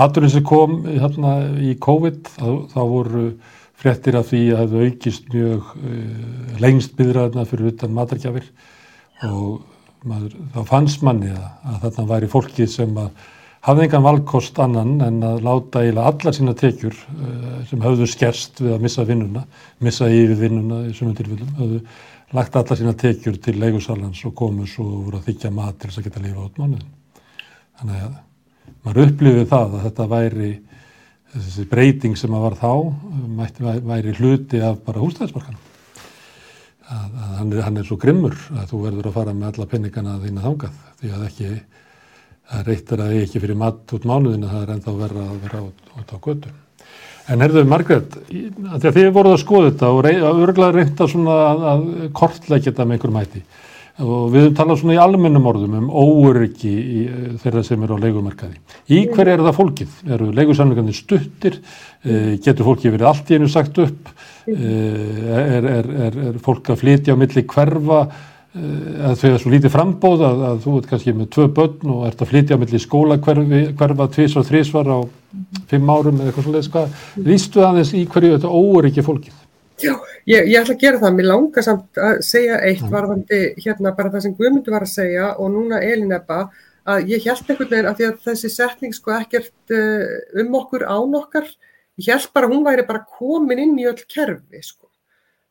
[0.05, 3.25] aðurinn sem kom hérna, í COVID þá, þá voru
[3.79, 8.47] fréttir af því að það aukist mjög uh, lengst byðraðna fyrir utan matargjafir.
[9.29, 9.61] Og
[10.09, 13.29] maður, þá fannst manni að, að þarna væri fólki sem að
[13.67, 18.63] hafði engan valkost annan en að láta eiginlega allar sína tekjur uh, sem höfðu skerst
[18.63, 19.43] við að missa vinnuna,
[19.85, 21.83] missa yfir vinnuna í sumum tilfellum, höfðu
[22.37, 25.91] lagt allar sína tekjur til leigusalans og komu svo og voru að þykja mat til
[25.91, 26.91] þess að geta lifa át mánuðin.
[27.79, 28.17] Þannig að
[28.85, 30.51] maður upplifið það að þetta væri
[31.33, 32.73] þessi breyting sem að var þá
[33.39, 35.65] mætti væri hluti af bara hústæðismarkanum.
[36.89, 40.45] Hann, er, hann er svo grimmur að þú verður að fara með alla penningana þína
[40.47, 41.51] þangað því að ekki
[42.49, 45.95] það reytir að ekki fyrir mat út mánuðina það er ennþá verða að vera út,
[46.01, 46.55] út á götu.
[47.29, 51.65] En herðu Margret, því að þið voruð að skoða þetta og örgulega reynda svona að,
[51.73, 53.43] að kortleggja þetta með einhverjum hætti
[53.99, 57.01] og við höfum talað svona í almennum orðum um óöryggi í,
[57.43, 58.61] þeirra sem eru á leikumarkaði.
[58.95, 59.97] Í hver er það fólkið?
[60.15, 61.59] Eru leigusamlingarnir stuttir?
[62.05, 64.13] Getur fólkið verið allt í einu sagt upp?
[64.47, 68.05] Er, er, er, er fólk að flytja á milli hverfa?
[69.09, 72.07] Að þau er svo lítið frambóð að, að þú ert kannski með tvö börn og
[72.09, 74.99] ert að flytja á milli skóla hverfa tvís og þrísvar á
[75.71, 76.87] fimm árum eða eitthvað sko.
[77.27, 79.45] Lýstu aðeins í hverju þetta óöryggi fólkið?
[79.79, 79.93] Já,
[80.27, 81.15] ég, ég ætla að gera það.
[81.15, 85.29] Mér langar samt að segja eitt varðandi hérna bara það sem Guðmundur var að segja
[85.39, 86.41] og núna Elin Ebba
[86.89, 90.87] að ég held einhvern veginn að því að þessi setning sko ekkert uh, um okkur
[90.89, 91.47] án okkar,
[92.01, 94.88] ég held bara að hún væri bara komin inn í öll kerfi sko.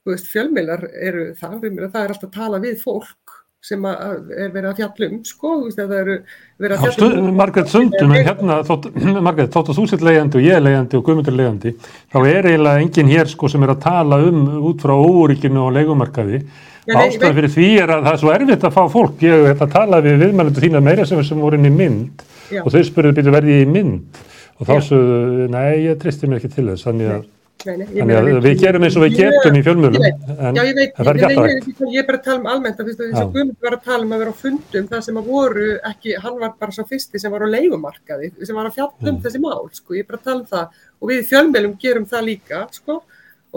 [0.07, 3.37] Veist, fjölmiðlar eru það, það er alltaf að tala við fólk
[3.67, 6.15] sem er verið að fjalla um, sko, þú veist, það eru
[6.61, 7.29] verið að fjalla um.
[7.35, 8.87] Margreit Sundum, en hérna, þótt,
[9.27, 11.73] Margreit, þótt að þú sitt leiðandi og ég leiðandi og Guðmundur leiðandi,
[12.13, 15.75] þá er eiginlega enginn hér, sko, sem er að tala um út frá óuríkinu og
[15.75, 16.41] leikumarkaði.
[16.87, 19.65] Ástæðan fyrir því er að það er svo erfitt að fá fólk, ég hef þetta
[19.65, 22.61] að tala við viðmælendu þína meira sem, sem voru inn í mynd Já.
[22.61, 24.21] og þau spurðu býtu verði í mynd
[24.57, 27.25] og þá sögðu, nei, ég tristi mér ekki til þess, þannig að
[27.65, 31.09] Nei, nei, Þannig að við gerum eins og við getum í fjölmjölum en veit, það
[31.09, 31.81] er ekki alltaf hægt.
[31.93, 34.13] Ég er bara að tala um almennt að þess að Guðmund var að tala um
[34.13, 37.33] að vera á fundum það sem að voru ekki, hann var bara svo fyrsti sem
[37.33, 39.21] var á leigumarkaði, sem var að fjalla um mm.
[39.25, 42.09] þessi mál, sko, ég er bara að tala um það og við í fjölmjölum gerum
[42.13, 43.01] það líka, sko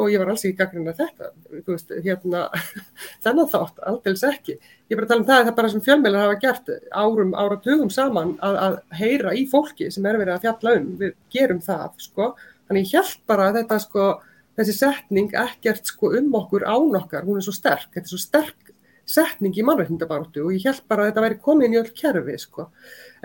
[0.01, 1.30] og ég var alls ekki gaggrinn að þetta,
[1.66, 2.44] þú veist, hérna
[3.24, 4.55] þennan þátt, aldils ekki.
[4.88, 7.34] Ég er bara að tala um það að það bara sem fjölmjölar hafa gert árum,
[7.36, 11.61] áratugum saman að, að heyra í fólki sem er verið að fjalla um, við gerum
[11.66, 12.30] það, sko
[12.71, 14.03] Þannig ég held bara að þetta sko,
[14.55, 18.18] þessi setning ekkert sko um okkur án okkar, hún er svo sterk, þetta er svo
[18.23, 18.68] sterk
[19.11, 22.68] setning í mannveitnindabartu og ég held bara að þetta væri komin í öll kerfi sko.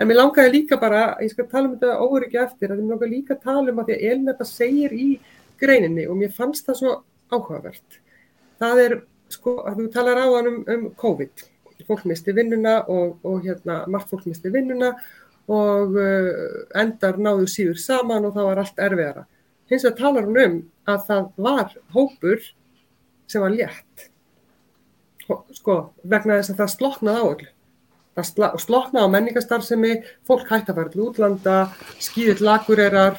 [0.02, 3.12] En mér langaði líka bara, ég skal tala um þetta óryggi eftir, að mér langaði
[3.12, 5.06] líka að tala um að því að Elin þetta segir í
[5.62, 6.96] greininni og mér fannst það svo
[7.30, 8.00] áhugavert.
[8.58, 8.96] Það er
[9.36, 11.46] sko að þú talar á hann um, um COVID,
[11.86, 14.90] fólk misti vinnuna og, og hérna margt fólk misti vinnuna
[15.46, 16.28] og uh,
[16.82, 19.26] endar náðu síður saman og það var allt erfiðara
[19.70, 22.44] hins vegar talar hún um að það var hópur
[23.26, 24.10] sem var létt
[25.54, 27.48] sko, vegna þess að það sloknaði á öllu.
[28.16, 29.92] Það sloknaði á menningastarfsemi,
[30.24, 31.56] fólk hætti að fara til útlanda,
[32.00, 33.18] skýðið lagurerar,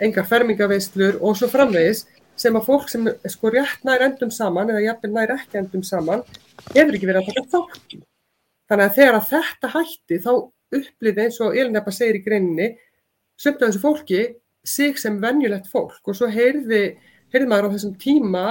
[0.00, 2.06] engar fermingaveislur og svo framvegis
[2.40, 6.22] sem að fólk sem sko rétt nær endum saman eða jafnvel nær ekki endum saman
[6.70, 7.98] hefur ekki verið að taka þátt.
[8.70, 10.32] Þannig að þegar að þetta hætti þá
[10.78, 12.70] upplýði eins og Elinabba segir í greininni
[13.40, 14.22] sumt af þessu fólki
[14.66, 16.96] sig sem venjulegt fólk og svo heyrði,
[17.32, 18.44] heyrði maður á þessum tíma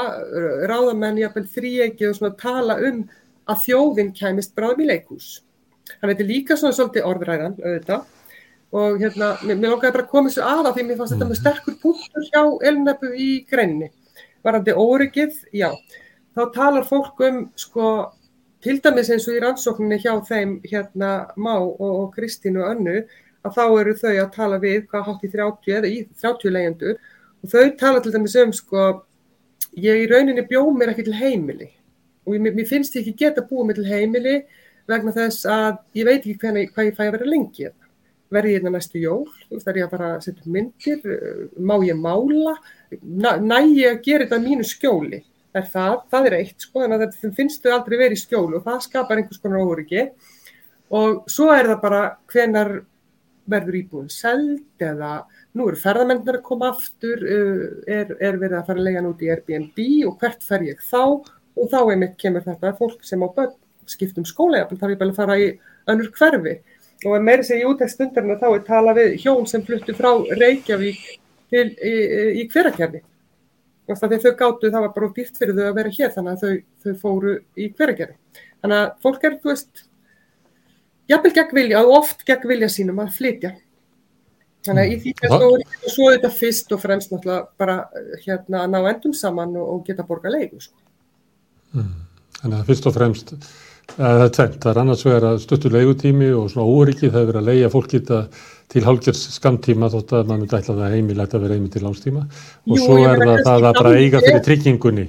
[0.70, 3.04] ráðamenn jafnvel þríegi og svona tala um
[3.50, 5.30] að þjóðin kæmist bráðum í leikhús.
[5.90, 8.16] Þannig að þetta er líka svona svolítið orðræðan auðvitað
[8.80, 11.30] og hérna, mér, mér langaði bara að koma þessu að af því mér fannst þetta
[11.30, 13.90] með sterkur punktur hjá Elinabbu í greininni.
[14.46, 15.72] Varandi óryggið, já,
[16.38, 17.88] þá talar fólk um sko
[18.64, 23.02] til dæmis eins og í rannsókninni hjá þeim hérna Má og, og Kristín og Önnu
[23.46, 26.96] að þá eru þau að tala við hvað hátt í 30 eða í 30 leyendur
[27.40, 28.88] og þau tala til dæmis um sko
[29.80, 31.70] ég í rauninni bjó mér ekki til heimili
[32.26, 34.36] og ég, mér finnst ég ekki geta búið mér til heimili
[34.90, 37.90] vegna þess að ég veit ekki hvernig, hvað ég fæ að vera lengi hérna.
[38.30, 41.76] Verði ég hérna næstu jól, veist, er ég að fara að setja myndir, uh, má
[41.86, 42.56] ég mála,
[43.02, 45.24] næ, ég að gera þetta að mínu skjóli.
[45.58, 48.68] Er það, það er eitt, sko, en það finnst þau aldrei verið í skjólu og
[48.68, 50.06] það skapar einhvers konar óryggi.
[50.94, 52.76] Og svo er það bara hvenar
[53.50, 55.12] verður íbúin seld eða
[55.58, 59.24] nú eru ferðamennir að koma aftur, uh, er, er verið að fara að lega út
[59.26, 61.04] í Airbnb og hvert fer ég þá?
[61.60, 63.56] Og þá einmitt kemur þetta fólk sem á börn
[63.90, 65.48] skiptum skóla, jafnvel þarf ég bara að fara í
[65.90, 66.60] önnur hverfi.
[67.08, 70.12] Og að meira segja í útækt stundarinn þá er tala við hjón sem fluttu frá
[70.40, 71.02] Reykjavík
[71.50, 71.94] til, í,
[72.42, 73.02] í hverakerfi
[73.90, 76.34] og það því þau gáttu það var bara dýrt fyrir þau að vera hér þannig
[76.34, 79.84] að þau, þau fóru í hverakerfi þannig að fólk er, þú veist
[81.10, 83.54] jafnvel gegn vilja og oft gegn vilja sínum að flytja
[84.68, 85.50] þannig að í því að svo,
[85.96, 87.80] svo þetta fyrst og fremst náttúrulega bara
[88.26, 90.78] hérna að ná endum saman og, og geta borga leiku sko.
[91.78, 91.98] mm.
[92.40, 93.34] Þannig að fyrst og fremst
[93.96, 97.30] það er tvent, það er annars vegar að stuttur leigutími og svona órikið það er
[97.32, 98.20] verið að leia fólk geta
[98.70, 102.26] til hálgjörns skamtíma þótt að maður myndi ætla það heimilegt að vera heimi til lánstíma
[102.26, 105.06] og Jú, svo er það kannski það að bara eiga fyrir tryggingunni.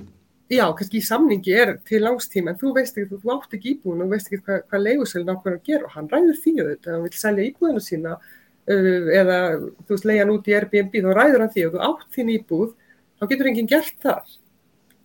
[0.50, 3.74] Já, kannski í samningi er til langstíma en þú veist ekki, þú, þú átt ekki
[3.76, 6.94] íbúin og veist ekki hvað, hvað leiguselin ákveður að gera og hann ræður því auðvitað,
[6.96, 11.10] hann vil selja íbúinu sína uh, eða þú veist leiða hann út í Airbnb, þá
[11.20, 12.72] ræður hann því og þú átt þín íbúð,
[13.14, 14.34] þá getur enginn gert það,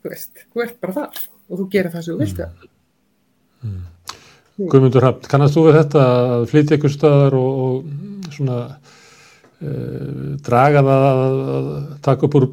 [0.01, 2.41] þú veist, þú ert bara þar og þú gerir það sem þú vilt.
[2.41, 2.71] Það.
[4.55, 8.59] Guðmundur Hafn, kannast þú við þetta að flytja ykkur staðar og, og svona
[9.59, 11.67] draga það að,
[12.03, 12.47] taka upp úr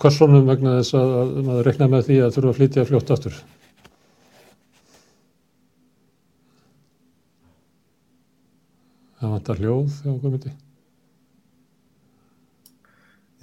[0.00, 3.38] kvarssonum vegna þess að, að maður rekna með því að þurfa að flytja fljótt aftur?
[9.18, 10.54] Það vantar hljóð hjá Guðmundi.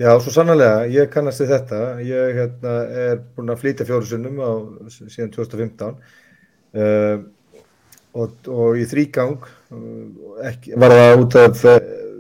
[0.01, 1.79] Já, svo sannlega, ég kannast við þetta.
[2.05, 4.51] Ég hérna, er búinn að flytja fjóru sinnum á,
[4.89, 7.25] síðan 2015 uh,
[8.17, 11.65] og, og í þrýgang uh, var það út af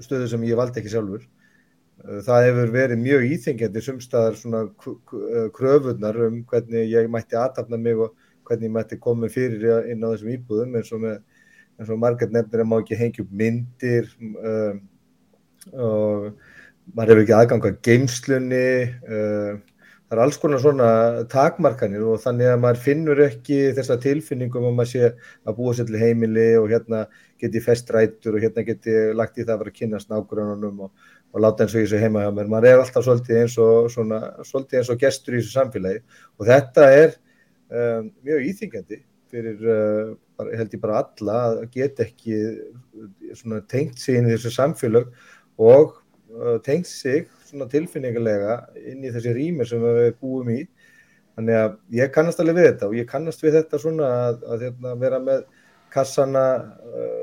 [0.05, 1.27] stöðu sem ég valdi ekki sjálfur.
[2.01, 7.79] Uh, það hefur verið mjög íþengjandi sumstaðar svona uh, kröfunar um hvernig ég mætti aðtapna
[7.81, 8.15] mig og
[8.49, 11.05] hvernig ég mætti koma fyrir inn á þessum íbúðum eins og
[11.89, 14.81] og margært nefnir að má ekki hengja upp myndir um,
[15.71, 16.27] og
[16.93, 18.67] maður hefur ekki aðgang að geimslunni
[19.07, 19.53] uh,
[20.11, 20.91] það er alls konar svona
[21.31, 25.11] takmarkanir og þannig að maður finnur ekki þessa tilfinningum að maður sé
[25.47, 27.05] að búa sér til heimili og hérna
[27.41, 31.43] geti festrætur og hérna geti lagt í það að vera að kynast nágrununum og, og
[31.43, 32.49] láta eins og ég sé heima hjá mér.
[32.51, 36.03] Maður er alltaf svolítið eins og, svona, svolítið eins og gestur í þessu samfélagi.
[36.37, 37.15] Og þetta er
[37.71, 40.13] um, mjög íþingjandi fyrir uh,
[40.59, 45.09] held ég bara alla að geta ekki uh, svona, tengt sig inn í þessu samfélag
[45.61, 45.97] og
[46.35, 50.61] uh, tengt sig tilfinningarlega inn í þessi rými sem við búum í.
[51.35, 54.65] Þannig að ég kannast alveg við þetta og ég kannast við þetta svona að, að
[54.67, 55.43] hérna, vera með
[55.91, 57.20] kassana uh,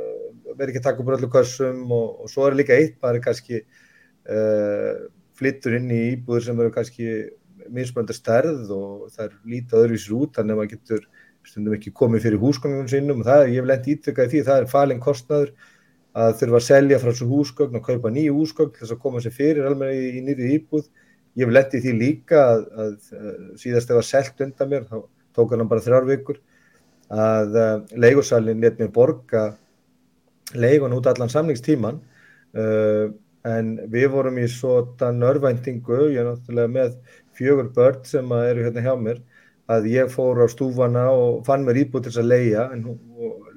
[0.59, 3.63] vera ekki að taka upp öllu kassum og, og svo er líka eitt maður kannski
[3.63, 5.07] uh,
[5.39, 7.09] flyttur inn í íbúður sem eru kannski
[7.75, 11.09] mismönda stærð og það er lítið öðruvísir út þannig að maður getur
[11.49, 14.63] stundum ekki komið fyrir húsgöngunum sínum og það er, ég vil enda ítrykkað því, það
[14.63, 15.53] er falin kostnaður
[16.19, 19.35] að þurfa að selja frá þessu húsgögn og kaupa nýju húsgögn þess að koma sér
[19.37, 20.89] fyrir alveg í, í nýri íbúð.
[21.39, 24.87] Ég vil enda í því líka að, að, að síðast ef að selt undan mér,
[24.89, 24.97] þá
[25.39, 26.41] tók hann bara þrjár vikur,
[27.09, 29.45] að uh, leigursalinn let mér borga
[30.55, 31.99] leigun út allan samningstíman
[32.57, 33.09] uh,
[33.49, 36.97] en við vorum í svona örvæntingu, ég er náttúrulega með
[37.39, 39.21] fjögur börn sem eru hérna hjá mér,
[39.69, 42.85] að ég fór á stúfana og fann mér íbúð til þess að leia en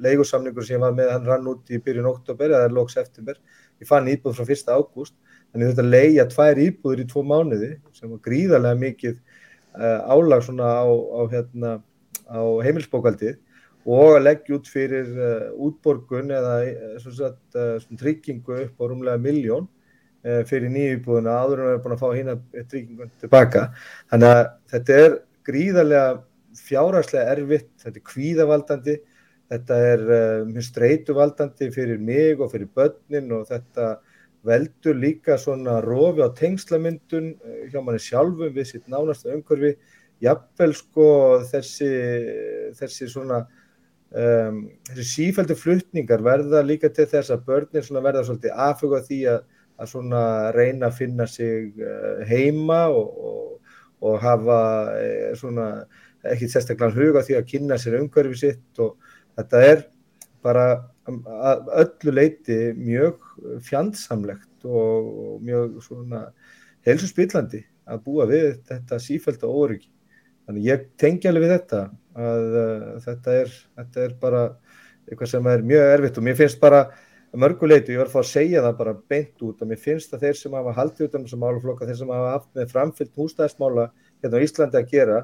[0.04, 3.40] leigusamningur sem ég var með hann rann út í byrjun oktober eða lóks eftirber
[3.80, 4.74] ég fann íbúð frá 1.
[4.76, 5.16] ágúst
[5.54, 10.00] en ég þurfti að leia tvær íbúður í tvo mánuði sem var gríðarlega mikið uh,
[10.12, 11.72] álag svona á, á hérna
[12.28, 13.40] á heimilsbókaldið
[13.86, 19.22] og að leggja út fyrir uh, útborgun eða uh, sagt, uh, tryggingu upp á rúmlega
[19.22, 19.70] miljón
[20.46, 22.34] fyrir nýjubúðuna áður en við erum búin að fá hérna
[22.70, 23.62] tryggingun tilbaka.
[24.12, 25.16] Þannig að þetta er
[25.50, 26.04] gríðarlega
[26.60, 28.96] fjárhagslega erfitt, þetta er kvíðavaldandi,
[29.50, 30.04] þetta er
[30.52, 33.88] mjög streytuvaldandi fyrir mig og fyrir börnin og þetta
[34.46, 37.34] veldur líka svona rofi á tengslamyndun
[37.74, 39.74] hjá manni sjálfum við sitt nánasta umhverfi,
[40.22, 41.08] jafnvel sko
[41.50, 41.92] þessi,
[42.78, 43.42] þessi svona
[44.12, 49.46] Um, þessi sífældu flutningar verða líka til þess að börnir verða svolítið aðfuga því að,
[49.80, 54.60] að reyna að finna sig uh, heima og, og, og hafa
[55.00, 55.86] uh,
[56.28, 58.98] ekki sérstaklega huga því að kynna sér umhverfi sitt og
[59.40, 59.86] þetta er
[60.44, 60.68] bara
[61.08, 63.24] að öllu leiti mjög
[63.66, 65.80] fjandsamlegt og, mjög
[66.86, 69.90] helsusspillandi að búa við þetta sífældu óryggi.
[70.52, 71.78] Þannig ég tengi alveg við þetta
[72.20, 74.42] að uh, þetta, er, þetta er bara
[75.08, 76.82] eitthvað sem er mjög erfitt og mér finnst bara
[77.40, 80.26] mörguleitu, ég var að fá að segja það bara beint út og mér finnst að
[80.26, 83.86] þeir sem hafa haldið út um þessum máluflokka, þeir sem hafa haft með framfyllt hústæðismála
[84.20, 85.22] hérna á Íslandi að gera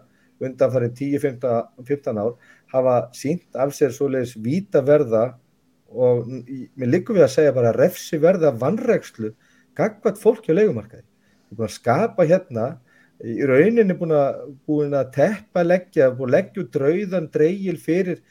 [0.48, 2.34] undan farið 10-15 ár
[2.72, 5.26] hafa sínt af sér svoleiðis víta verða
[5.92, 9.34] og mér likur við að segja bara refsi verða vannregslu
[9.76, 11.04] gagvat fólki á leikumarkaði.
[11.52, 12.68] Við búin að skapa hérna
[13.26, 18.22] í rauninni búin að, búin að teppa leggja, búin að leggja út drauðan dreigil fyrir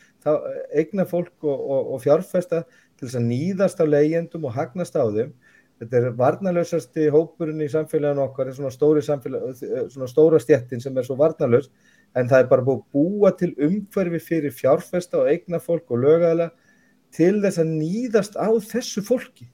[0.74, 2.62] eigna fólk og, og, og fjárfesta
[2.96, 5.34] til þess að nýðast á leyendum og hagnast á þeim.
[5.76, 11.68] Þetta er varnalösasti hópurinn í samfélaginu okkar, svona, svona stóra stjettin sem er svo varnalös,
[12.16, 16.54] en það er bara búið búa til umhverfi fyrir fjárfesta og eigna fólk og lögæðilega
[17.16, 19.50] til þess að nýðast á þessu fólki.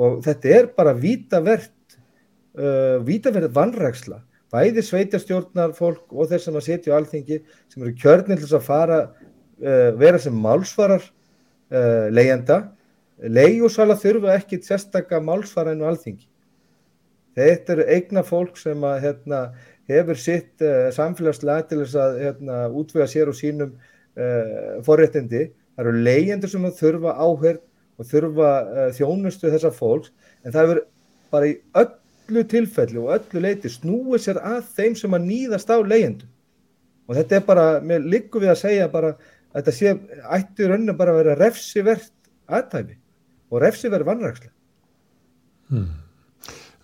[0.00, 1.96] Og þetta er bara vítavert,
[2.58, 4.20] uh, vítavert vannræksla
[4.50, 7.38] bæði sveitastjórnar fólk og þeir sem að setja á alþingi
[7.70, 12.64] sem eru kjörnir til að fara uh, vera sem málsvarar uh, leyenda
[13.20, 16.24] leiðjúsala þurfa ekki sérstakka málsvara enn á alþingi.
[17.36, 19.40] Þetta eru eigna fólk sem að hérna,
[19.90, 23.78] hefur sitt uh, samfélagslega til þess að hérna, útvega sér og sínum
[24.84, 25.44] forréttindi.
[25.78, 27.60] Það eru leyendur sem þurfa áherð
[28.00, 28.48] og þurfa
[28.96, 30.10] þjónustu þessar fólks
[30.42, 30.80] en það hefur
[31.30, 31.92] bara í öll
[32.30, 36.28] öllu tilfelli og öllu leiti snúið sér að þeim sem að nýðast á leyendu
[37.10, 39.14] og þetta er bara, mér likur við að segja bara
[39.50, 39.94] að þetta sé
[40.38, 42.12] ætti raunin bara að vera refsivert
[42.50, 42.96] aðtæmi
[43.50, 44.54] og refsivert vannrækslega
[45.74, 45.90] hmm.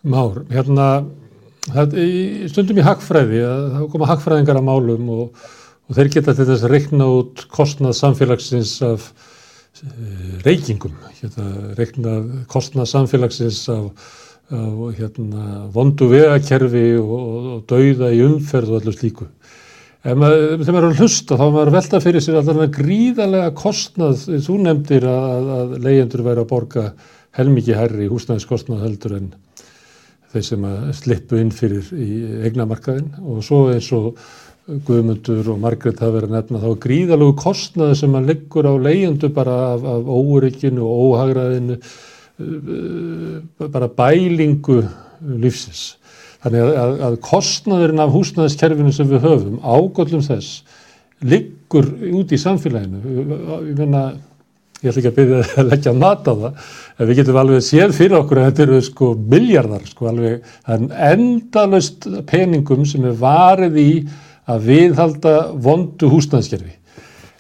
[0.07, 0.89] Már, hérna
[1.71, 2.11] það, í,
[2.51, 5.49] stundum í hagfræði þá koma hagfræðingar að málum og,
[5.87, 9.09] og þeir geta til þess að reikna út kostnað samfélagsins af
[9.83, 9.89] e,
[10.47, 12.21] reykingum, hérna, reikna
[12.51, 14.15] kostnað samfélagsins af
[14.55, 17.17] og hérna, vondu vegakerfi og,
[17.57, 19.27] og dauða í umferð og allir slíku.
[20.07, 24.27] Ef maður, þegar maður er að hlusta þá maður velta fyrir sér allavega gríðarlega kostnað,
[24.47, 26.85] þú nefndir að, að leyendur væri að borga
[27.37, 29.33] helmikið herri húsnæðiskostnað heldur en
[30.31, 32.11] þeir sem að slippu inn fyrir í
[32.47, 34.13] eignamarkaðin og svo eins og
[34.67, 39.29] Guðmundur og Margret hafa verið að nefna þá gríðalegu kostnaði sem að liggur á leyendu
[39.35, 41.77] bara af, af órygginu og óhagraðinu
[42.37, 44.83] bara bælingu
[45.41, 45.97] lífsins.
[46.45, 50.61] Þannig að, að, að kostnaðurinn af húsnæðiskerfinu sem við höfum, ágöllum þess,
[51.25, 51.89] liggur
[52.21, 53.01] út í samfélaginu.
[53.71, 54.03] Ég finna,
[54.83, 57.97] ég ætla ekki að byrja að leggja mat á það, en við getum alveg séð
[57.97, 63.81] fyrir okkur að þetta eru sko miljardar, sko alveg, er endalust peningum sem er varið
[63.83, 63.91] í
[64.47, 66.77] að viðhalda vondu húsnæðiskerfi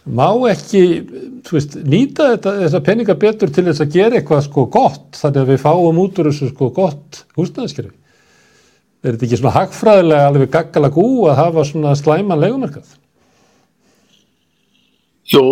[0.07, 0.83] má ekki
[1.51, 5.53] veist, nýta þetta, þessa peninga betur til þess að gera eitthvað sko gott þannig að
[5.53, 7.95] við fáum út úr þessu sko gott húsnæðiskerfi.
[9.03, 12.95] Er þetta ekki svona hagfræðilega alveg gaggala gú að hafa svona slæman legumarkað?
[15.27, 15.45] Jú,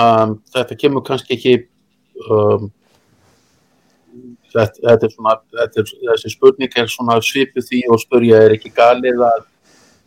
[0.00, 1.54] um, þetta kemur kannski ekki
[2.28, 2.68] um,
[4.52, 8.56] þetta, þetta er svona þetta er, þessi spurning er svona svipu því og spurja er
[8.58, 9.42] ekki galið að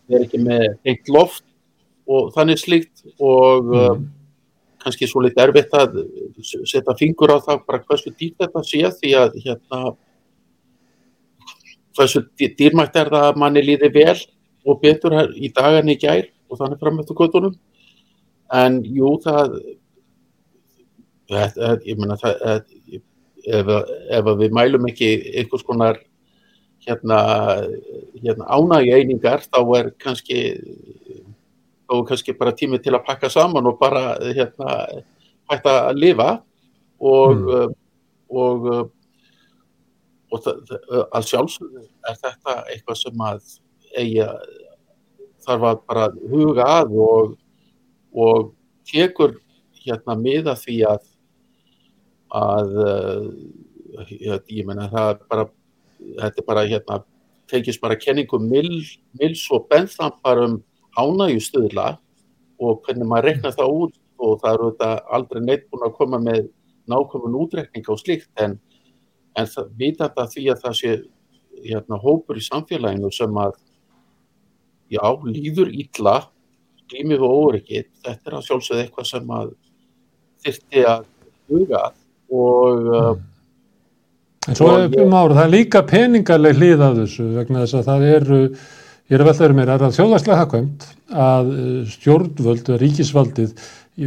[0.08, 1.44] er ekki með eitt loft
[2.08, 3.78] og þannig slíkt og mm.
[3.78, 3.98] uh,
[4.84, 5.98] kannski svo litið erfitt að
[6.70, 9.82] setja fingur á það bara hversu dýrt þetta sé því að hérna
[11.98, 14.18] hversu dýrmætt er það að manni líði vel
[14.68, 17.58] og betur í dagan í gær og þannig fram eftir kvötunum
[18.54, 19.58] en jú það
[21.88, 22.62] ég menna það
[23.48, 23.72] ef,
[24.20, 25.10] ef við mælum ekki
[25.42, 26.00] einhvers konar
[26.88, 27.20] hérna,
[28.22, 30.44] hérna ánægi einingar þá er kannski
[31.88, 34.78] og kannski bara tími til að pakka saman og bara hérna
[35.50, 36.30] hægt að lifa
[37.00, 37.48] og mm.
[37.48, 37.68] Uh,
[38.28, 38.86] og, uh,
[40.32, 43.52] og, og að sjálfsögðu er þetta eitthvað sem að
[43.96, 44.32] eiga
[45.46, 47.36] þarf að bara huga að og
[48.18, 48.50] og
[48.90, 49.38] tekur
[49.86, 51.06] hérna miða því að
[52.36, 55.46] að uh, ég menna það er bara
[56.00, 57.00] þetta er bara hérna
[57.48, 60.58] tekist bara kenningum Mills og Bentham bara um
[60.98, 61.88] ánægjustuðla
[62.58, 66.20] og hvernig maður rekna það út og það eru þetta aldrei neitt búin að koma
[66.22, 66.48] með
[66.90, 68.58] nákvæmun útrekning á slíkt en,
[69.38, 70.96] en það vita þetta því að það sé
[71.68, 73.56] hérna, hópur í samfélaginu sem að
[74.94, 76.18] já, líður ítla
[76.88, 79.56] glýmið og óryggið þetta er að sjálfsögða eitthvað sem að
[80.46, 81.08] þyrti að
[81.52, 81.84] huga
[82.28, 83.16] og uh,
[84.48, 87.88] En svo er um ára, það er líka peningarleg hlið af þessu vegna þess að
[87.90, 88.38] það eru,
[89.08, 90.88] ég er að velta verið mér, er að þjóðarslega hafkvæmt
[91.28, 91.54] að
[91.94, 93.54] stjórnvöld, ríkisvaldið,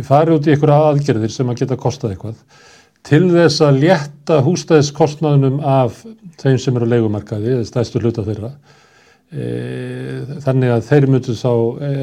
[0.07, 2.67] fari út í einhverja aðgerðir sem að geta kostað eitthvað
[3.07, 6.03] til þess að létta hústæðiskostnaðunum af
[6.41, 8.51] þeim sem eru á leikumarkaði, stæðstu hluta þeirra
[9.33, 9.47] e,
[10.45, 11.53] þannig að þeir myndu þá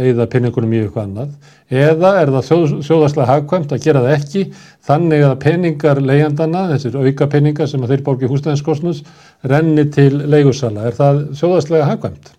[0.08, 4.44] eigða peningunum í eitthvað annað eða er það þjóð, þjóðarslega hagkvæmt að gera það ekki
[4.90, 9.04] þannig að peningar leiðandana, þessir auka peningar sem þeir borgi húsnæðinskostnus
[9.48, 10.88] renni til leigursala.
[10.88, 12.37] Er það þjóðarslega hagkvæmt?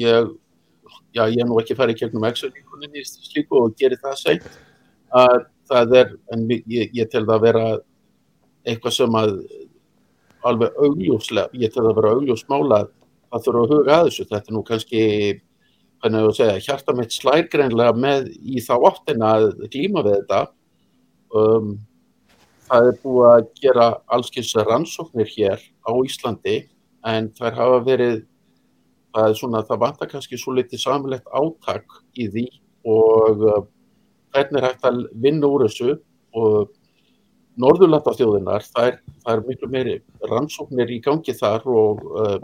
[0.00, 0.30] Ég,
[1.14, 4.46] já, ég er nú ekki farið gegnum exoníkunin í slíku og gerir það seint.
[5.10, 7.66] Að það er, en ég, ég tel það að vera
[8.68, 9.36] eitthvað sem að
[10.46, 12.80] alveg augljóslega, ég tel það að vera augljósmála
[13.30, 15.02] það þurfa að huga að þessu, þetta er nú kannski
[16.00, 20.40] hvernig þú segja, hjarta mitt slærgreinlega með í þá áttina að glíma við þetta.
[21.36, 21.74] Um,
[22.70, 23.86] það er búið að gera
[24.16, 26.56] allskins rannsóknir hér á Íslandi
[27.06, 28.16] en þær hafa verið
[29.14, 32.46] það er svona, það vantar kannski svo litið samilegt átak í því
[32.90, 33.62] og uh,
[34.34, 35.96] hvernig er hægt að vinna úr þessu
[36.38, 36.70] og
[37.60, 39.96] Norðurlandastjóðinar, það, það er miklu meiri
[40.30, 42.36] rannsóknir í gangi þar og uh,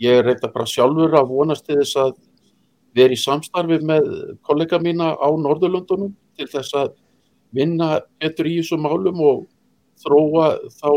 [0.00, 2.14] ég er reynda bara sjálfur að vonast til þess að
[2.96, 4.06] vera í samstarfi með
[4.46, 6.94] kollega mína á Norðurlöndunum til þess að
[7.56, 9.44] vinna betur í þessum málum og
[10.02, 10.48] þróa
[10.78, 10.90] þá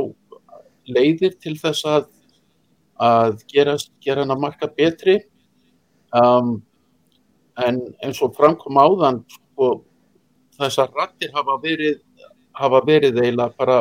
[0.90, 2.08] leiðir til þess að,
[3.00, 5.20] að gera, gera hana marka betri.
[6.16, 6.60] Um,
[7.60, 9.84] en eins og framkom áðan sko,
[10.58, 12.00] þessar rattir hafa verið
[12.60, 13.80] hafa verið eiginlega bara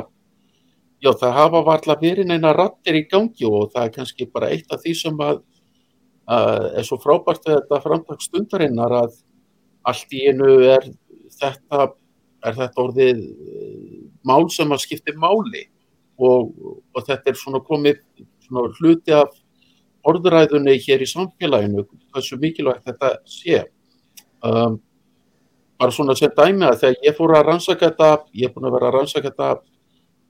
[0.99, 4.73] Já, það hafa varla verið neina rattir í gangi og það er kannski bara eitt
[4.75, 5.37] af því sem að,
[6.27, 9.13] að er svo frábært við þetta framtak stundarinnar að
[9.87, 10.89] allt í einu er
[11.39, 11.87] þetta,
[12.51, 15.69] er þetta orðið eh, mál sem að skipti máli
[16.19, 16.51] og,
[16.91, 18.03] og þetta er svona komið
[18.49, 19.37] svona hluti af
[20.09, 23.65] orðræðunni hér í samfélaginu, hversu mikilvægt þetta sé.
[24.45, 24.79] Um,
[25.79, 28.77] bara svona sem dæmi að þegar ég fór að rannsaka þetta, ég er búin að
[28.79, 29.51] vera að rannsaka þetta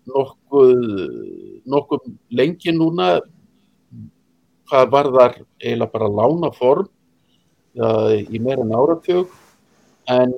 [0.08, 0.84] nokkuð,
[1.68, 2.06] nokkuð
[2.40, 3.18] lengi núna
[4.68, 6.88] hvað var þar eiginlega bara lána form
[7.80, 9.32] uh, í meira en áratjög
[10.12, 10.34] en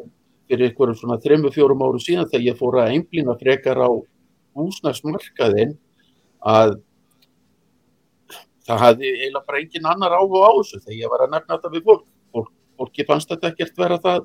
[0.50, 3.90] fyrir ykkur svona 3-4 áru síðan þegar ég fór að einblýna frekar á
[4.58, 5.76] húsnægsmarkaðinn
[6.46, 6.78] að
[8.70, 11.74] það hafði eiginlega bara engin annar áhuga á þessu þegar ég var að nefna þetta
[11.74, 12.06] við fólk.
[12.30, 12.50] fólk
[12.80, 14.24] fólki fannst þetta ekkert vera það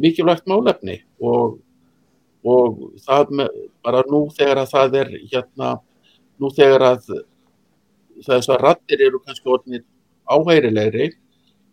[0.00, 1.60] mikilvægt málefni og
[2.42, 5.68] og það með, bara nú þegar að það er hérna,
[6.42, 7.10] nú þegar að
[8.26, 9.84] þessar rattir eru kannski orðinir
[10.26, 11.12] áhærilegri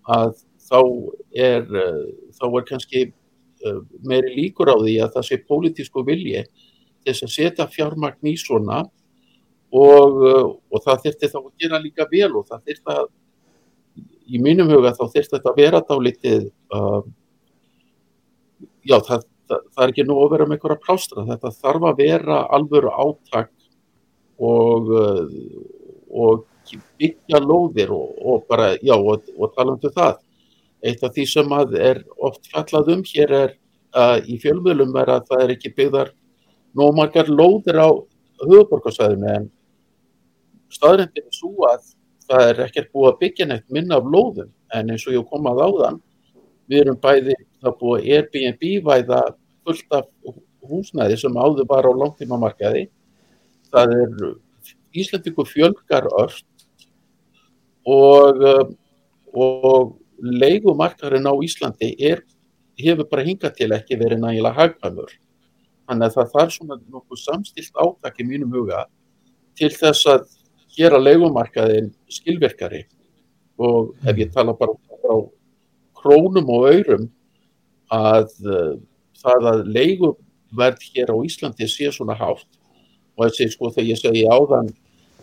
[0.10, 0.36] að
[0.70, 0.82] þá
[1.34, 1.66] er,
[2.38, 6.45] þá er kannski eh, meiri líkur á því að það sé pólitísku vilji
[7.07, 8.84] þess að setja fjármagn í svona
[9.70, 10.22] og,
[10.72, 13.09] og það þurfti þá að gera líka vel og það þurfti að
[14.30, 17.01] í mínum huga þá þurfti þetta að vera dálítið uh,
[18.86, 22.01] já það það, það er ekki nú að vera með einhverja plástra, þetta þarf að
[22.03, 23.51] vera alvöru átak
[24.39, 25.24] og, uh,
[26.09, 30.20] og byggja lóðir og, og bara, já, og, og tala um það.
[30.86, 33.55] Eitt af því sem að er oft fjallað um hér er
[33.97, 36.13] uh, í fjölmjölum er að það er ekki byggðar
[36.78, 37.89] nómargar lóðir á
[38.45, 39.49] höfuborgarsæðinu en
[40.74, 41.89] staðrindin er svo að
[42.30, 45.63] það er ekkert búið að byggja neitt minna af lóðum en eins og ég komað
[45.65, 46.01] á þann
[46.70, 49.22] við erum bæði það búið Airbnb væða
[49.65, 50.07] fullt af
[50.70, 52.88] húsnæði sem áður var á langtímamarkaði.
[53.74, 54.13] Það er
[54.99, 56.38] Íslandingu fjölgar öll
[57.89, 58.43] og,
[59.34, 62.22] og leikumarkarinn á Íslandi er,
[62.80, 65.11] hefur bara hingað til ekki verið nægilega hagkvæmur.
[65.89, 68.86] Þannig að það þarf svona nokkuð samstilt átak í mínum huga
[69.57, 70.28] til þess að
[70.80, 72.86] gera leikumarkaðin skilverkari
[73.59, 75.15] og ef ég tala bara á
[75.99, 77.09] krónum og aurum
[77.91, 78.75] að uh,
[79.19, 82.47] það að leiguverð hér á Íslandi sé svona hátt
[83.17, 84.71] og þessi sko þegar ég segi áðan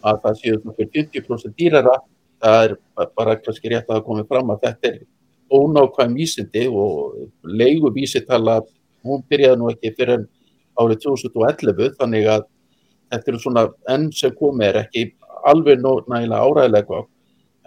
[0.06, 1.96] að það séu fyrir 50% dýrara
[2.42, 2.74] það er
[3.16, 4.98] bara kannski rétt að komi fram að þetta er
[5.46, 8.60] ónákvæm vísindi og leigu vísitala,
[9.06, 10.26] hún byrjaði nú ekki fyrir
[10.76, 12.46] árið 2011 þannig að
[13.12, 15.04] þetta eru svona enn sem komið er ekki
[15.52, 17.00] alveg nægilega áræðilega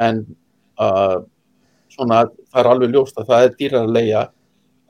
[0.05, 0.21] en
[0.79, 1.17] uh,
[1.93, 4.23] svona það er alveg ljóst að það er dýrar að leia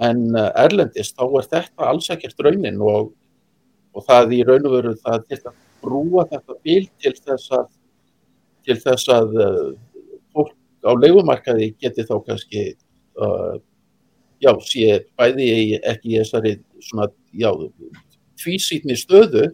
[0.10, 3.12] en uh, erlendist þá er þetta alls ekkert raunin og,
[3.96, 7.68] og það í raun og veru það til að brúa þetta bíl til þess að
[8.68, 9.72] til þess að uh,
[10.36, 10.54] fólk
[10.86, 12.66] á leikumarkaði geti þá kannski
[13.20, 13.56] uh,
[14.44, 17.50] já, sé bæði ekki í þessari svona, já,
[18.40, 19.50] tvísýtni stöðu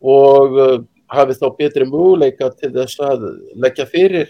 [0.00, 0.78] og uh,
[1.08, 4.28] hafi þá betri möguleika til þess að leggja fyrir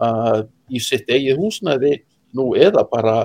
[0.00, 1.98] uh, í sitt eigið húsnæði
[2.36, 3.16] nú eða bara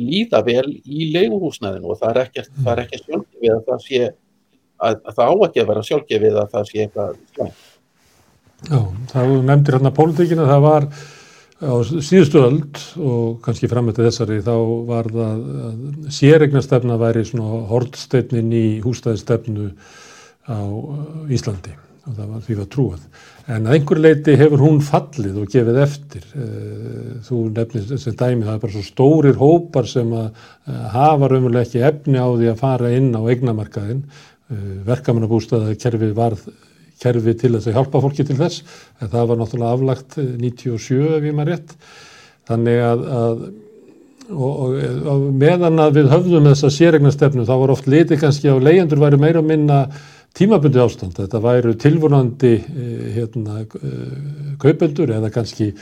[0.00, 4.02] líða vel í leiguhúsnæðinu og það er ekki, það er ekki sjálfgefið að það sé
[4.82, 7.66] að, að það á ekki að vera sjálfgefið að það sé eitthvað slæmt.
[8.62, 8.78] Já,
[9.10, 10.88] það nefndir hérna pólitíkina, það var
[11.62, 14.54] á síðustu öld og kannski framöntið þessari þá
[14.88, 15.42] var það
[16.14, 19.68] séregnastefna væri svona hortstefnin í húsnæðistefnu
[20.48, 23.02] á uh, Íslandi og það var því að trúað.
[23.46, 26.24] En að einhver leiti hefur hún fallið og gefið eftir.
[26.34, 31.68] Uh, þú nefnir sem dæmi, það er bara svo stórir hópar sem uh, hafa raunverulega
[31.68, 34.04] ekki efni á því að fara inn á eignamarkaðin.
[34.84, 36.42] Verkamannabústaða kerfi varð
[37.00, 38.62] kerfi til þess að hjálpa fólki til þess,
[39.00, 41.72] en það var náttúrulega aflagt 97 ef ég maður rétt.
[42.50, 43.44] Þannig að, að
[44.30, 44.74] og, og,
[45.12, 49.20] og meðan að við höfðum þessa séregnastefnu þá var oft litið kannski á leyendur væri
[49.20, 49.84] meira minna
[50.36, 55.72] tímabundi ástand, þetta væru tilvonandi eh, hérna, eh, kaupendur eða kannski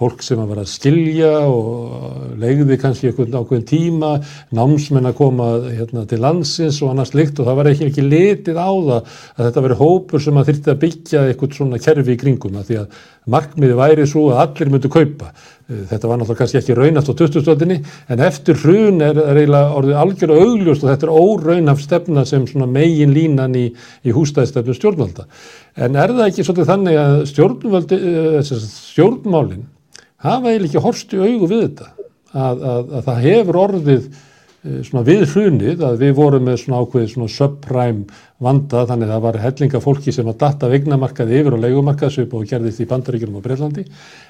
[0.00, 4.12] fólk sem að vera að skilja og legði kannski einhvern ákveðin tíma,
[4.56, 8.60] námsmenn að koma hérna, til landsins og annars líkt og það var ekki ekki litið
[8.60, 12.20] á það að þetta veri hópur sem að þyrti að byggja eitthvað svona kerfi í
[12.22, 13.00] kringum að því að
[13.30, 15.30] markmiði væri svo að allir myndu kaupa.
[15.70, 17.76] Þetta var náttúrulega kannski ekki raunast á 2000-stöldinni
[18.10, 23.14] en eftir hrun er, eiginlega orðið algjörlega augljóst og þetta er óraunaf stefna sem megin
[23.14, 23.68] línan í,
[24.02, 25.28] í hústæðistefnu stjórnvalda.
[25.78, 27.20] En er það ekki svolítið þannig að
[28.00, 29.68] eh, stjórnmálinn
[30.24, 31.92] hafa eiginlega ekki horst í augu við þetta
[32.34, 34.26] að, að, að það hefur orðið eh,
[34.60, 39.22] svona við hrunið að við vorum með svona ákveðið svona subprime vanda þannig að það
[39.24, 43.44] var hellinga fólki sem að datta vegnamarkaði yfir og leikumarkaðsvip og gerði því bandaríkjum á
[43.46, 43.86] Breitlandi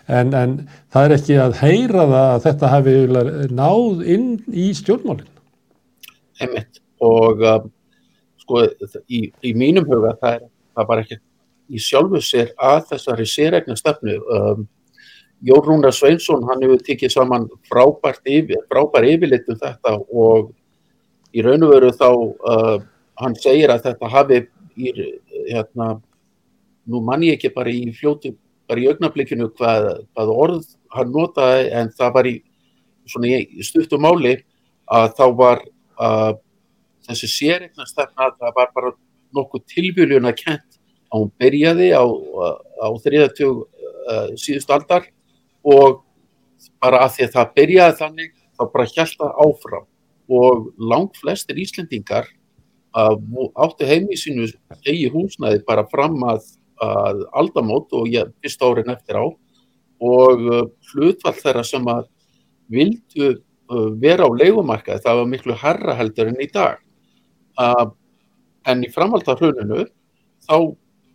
[0.07, 0.55] en, en
[0.95, 2.95] það er ekki að heyra það að þetta hafi
[3.59, 5.35] náð inn í stjórnmálinn.
[6.41, 7.71] Einmitt og um,
[8.45, 8.65] sko
[9.11, 11.19] í, í mínum huga það er það bara ekki
[11.71, 14.69] í sjálfu sér að þessari sérregna stefnu um,
[15.41, 20.51] Jón Rúnar Sveinsson hann hefur tikið saman frábært yfir, frábær yfirleitt um þetta og
[21.33, 22.77] í raun og veru þá uh,
[23.23, 24.41] hann segir að þetta hafi
[24.77, 24.93] í,
[25.49, 25.95] hérna,
[26.91, 28.35] nú mann ég ekki bara í fljótu,
[28.69, 32.37] bara í augnablikinu hvað, hvað orð hann notaði en það var í
[33.11, 34.37] í stuttum máli
[34.91, 35.63] að þá var
[35.99, 36.33] uh,
[37.09, 38.93] þessi sérregnastefna það var bara
[39.35, 40.79] nokkuð tilbyrjun að kent
[41.11, 45.09] að hún byrjaði á, á þriðatjóð uh, síðust aldar
[45.67, 46.03] og
[46.83, 49.87] bara að því að það byrjaði þannig þá bara hjælt það áfram.
[50.31, 52.29] Og langt flestir Íslendingar
[52.95, 54.49] áttu heim í sínu
[54.85, 56.43] eigi húsnæði bara fram að,
[56.83, 59.27] að aldamót og ég fyrst árin eftir á.
[60.01, 62.07] Og uh, hlutvall þeirra sem að
[62.73, 66.81] vildu uh, vera á leikumarkaði það var miklu herra heldur en í dag.
[67.61, 67.91] Uh,
[68.69, 69.87] en í framhaldarhrauninu
[70.47, 70.57] þá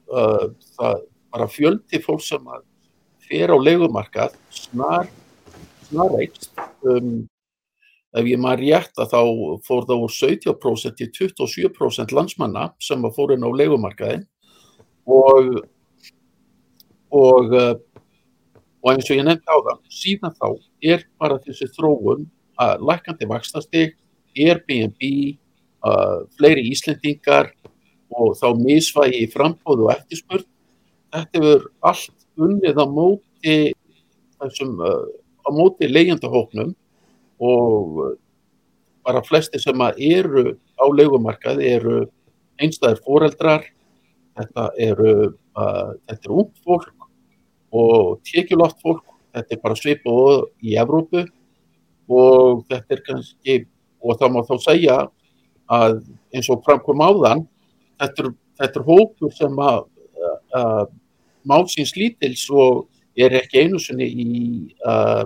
[0.05, 0.99] það
[1.33, 2.61] bara fjöldi fólk sem að
[3.29, 5.09] fer á leikumarkað snar,
[5.89, 6.51] snar reikst
[6.87, 7.25] um,
[8.15, 9.21] ef ég maður rétt að þá
[9.67, 14.25] fór það úr 17% til 27% landsmanna sem að fór inn á leikumarkaðin
[15.05, 15.59] og
[17.15, 17.53] og
[18.85, 20.47] og eins og ég nefndi á það síðan þá
[20.93, 22.27] er bara þessi þróun
[22.61, 23.95] að lækandi vakstastig
[24.35, 25.01] Airbnb
[25.87, 27.49] uh, fleiri Íslendingar
[28.13, 30.47] og þá misvægi í frambóðu og eftirspurt
[31.15, 33.55] þetta hefur allt unnið á móti
[34.41, 35.05] þessum uh,
[35.45, 36.73] á móti leigjandahóknum
[37.39, 38.13] og uh,
[39.05, 41.97] bara flesti sem eru á leikumarkaði eru
[42.61, 43.65] einstæðir foreldrar
[44.35, 45.13] þetta eru
[45.55, 47.09] uh, þetta er ung fólk
[47.75, 49.03] og tekjulátt fólk
[49.35, 51.25] þetta er bara svipuð í Evrópu
[52.11, 53.57] og þetta er kannski
[54.05, 54.97] og það má þá segja
[55.71, 56.01] að
[56.35, 57.45] eins og framkom áðan
[57.99, 58.29] þetta er,
[58.61, 59.81] þetta er hópur sem að,
[60.55, 60.93] að
[61.49, 62.85] málsins lítils og
[63.15, 64.29] er ekki einu sinni í
[64.87, 65.23] uh,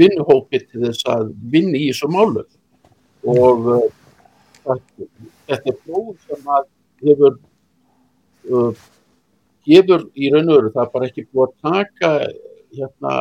[0.00, 2.44] vinnuhópi til þess að vinni í þessu málu
[3.28, 3.84] og uh,
[4.64, 6.66] þetta er flóð sem að
[7.06, 7.38] hefur
[8.50, 8.72] uh,
[9.68, 12.12] hefur í raun og veru það er bara ekki búið að taka
[12.72, 13.14] hérna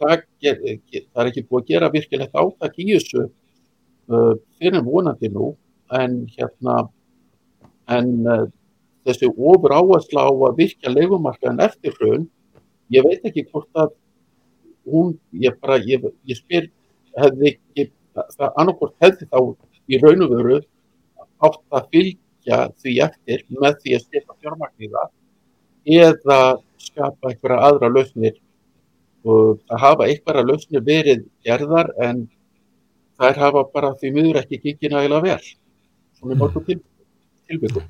[0.00, 5.32] það, ger, það er ekki búið að gera virkilegt átak í þessu uh, fyrir vonandi
[5.32, 5.54] nú
[5.96, 6.82] en hérna
[7.90, 8.46] en uh,
[9.06, 12.26] þessi ofur áhersla á að virkja leikumarkaðin eftir hrun
[12.92, 13.94] ég veit ekki hvort að
[14.90, 16.68] hún, ég bara, ég, ég spyr
[17.18, 17.86] hefði ekki,
[18.36, 19.38] það annarkort hefði þá
[19.90, 20.58] í raun og veru
[21.40, 24.98] átt að fylgja því eftir með því að styrka fjármagnir
[25.90, 26.40] eða
[26.80, 28.36] skapa einhverja aðra lausnir.
[29.24, 32.24] Og það hafa einhverja lausnir verið gerðar en
[33.20, 35.52] þær hafa bara því miður ekki gengið nægilega vel
[36.20, 36.80] svona mörgum til,
[37.48, 37.84] tilbyggum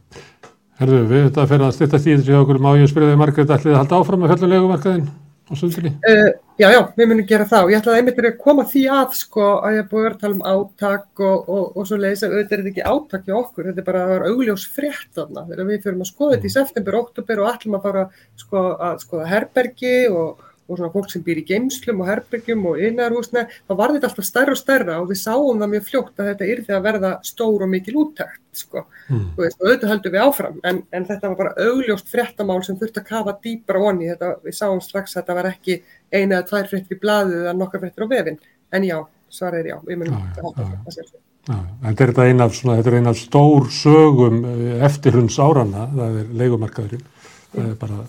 [0.80, 2.58] Herðu, við þetta fyrir að styrta því þessi okkur.
[2.64, 5.90] Má ég spyrja þig Margreit ætlið að halda áfram með fjallulegumarkaðin á sundinni?
[6.08, 7.66] Uh, já, já, við munum gera það.
[7.66, 10.46] Og ég ætlaði einmitt að koma því að sko að ég búið að tala um
[10.54, 13.82] átak og, og, og svo leiðis að auðvitað er þetta ekki átak hjá okkur, þetta
[13.84, 15.44] er bara að vera augljós frétt þarna.
[15.50, 18.06] Þegar við fyrir að skoða þetta í september, oktober og ætlum að fara
[18.40, 22.80] sko, að skoða herbergi og og svona fólk sem býr í geimslum og herbergjum og
[22.86, 26.28] innarhúsna, þá var þetta alltaf stærra og stærra og við sáum það mjög fljótt að
[26.30, 29.24] þetta yrði að verða stór og mikil úttækt, sko, mm.
[29.36, 33.08] og auðvitað höldum við áfram, en, en þetta var bara augljóst fréttamál sem þurfti að
[33.10, 35.80] kafa dýpra onni, þetta, við sáum strax að þetta var ekki
[36.14, 38.38] eina eða tvær fréttir í blaðu eða nokkar fréttir á vefin,
[38.70, 38.96] en já,
[39.30, 41.26] svar er já, við munum að hafa þetta svo.
[41.50, 42.58] En þetta er eina af,
[42.94, 47.06] ein af stór sögum eh, eftirhunds árana, það er leikumarkaðurinn,
[47.54, 48.02] það er bara,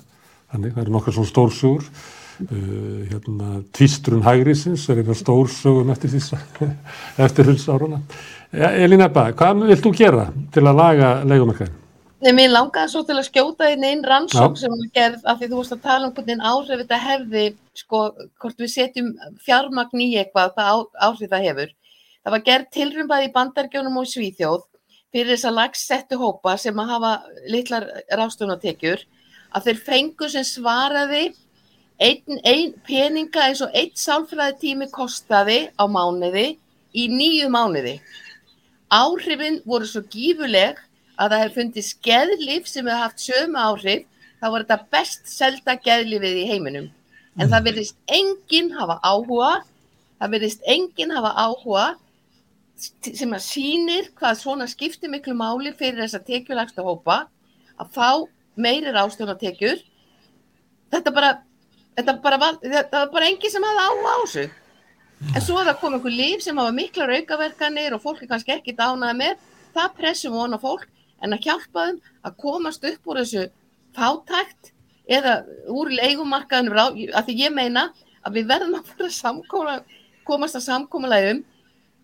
[0.51, 1.87] þannig, það eru nokkar svona stór sögur
[2.41, 6.39] Uh, hérna, tvístrun hægrisins er einhver stór sögum eftir því
[7.27, 7.99] eftir hulsáruna
[8.51, 11.77] Elín Ebba, hvað vilt þú gera til að laga leikumarkaðin?
[12.21, 15.47] Nei, mér langaði svo til að skjóta inn einn rannsók sem var gerð af því
[15.51, 17.45] þú veist að tala um hvernig áhrif þetta hefði
[17.79, 18.01] sko,
[18.43, 19.07] hvort við setjum
[19.45, 21.71] fjármagn í eitthvað, það áhrif það hefur.
[22.21, 24.67] Það var gerð tilrumbaði í bandargjónum og í Svíþjóð
[25.11, 27.13] fyrir þess að lagsettu hópa sem að hafa
[27.49, 27.87] litlar
[28.19, 29.01] rástunatekjur
[29.51, 31.23] að þeir fengu sem svaraði
[32.01, 36.55] einn ein peninga eins og einn sálfræði tími kostaði á mánuði
[36.97, 37.99] í nýju mánuði.
[38.91, 40.79] Áhrifin voru svo gífuleg
[41.15, 44.07] að það hefði fundið skeðlif sem hefði haft sömu áhrif,
[44.41, 46.87] þá var þetta best selda geðlifið í heiminum.
[47.39, 49.51] En það verðist enginn hafa áhuga,
[50.19, 51.85] það verðist enginn hafa áhuga
[52.81, 57.27] sem að sínir hvað svona skiptir miklu máli fyrir þessa tekjulagsta hópa
[57.77, 58.09] að fá
[58.57, 59.77] meirir ástöðunatekjur.
[60.91, 61.31] Þetta bara
[62.01, 64.49] þetta bara var, það var bara engi sem hafði á þessu.
[65.21, 68.73] En svo það kom einhver líf sem hafa mikla raukaverkanir og fólk er kannski ekki
[68.77, 69.41] dánaði með.
[69.75, 70.87] Það pressum vona fólk
[71.21, 73.43] en að hjálpa þeim að komast upp úr þessu
[73.95, 74.71] fátækt
[75.11, 75.35] eða
[75.69, 77.89] úr leikumarkaðinu af því ég meina
[78.25, 79.75] að við verðum að fara samkóla,
[80.25, 81.43] komast að samkómulega um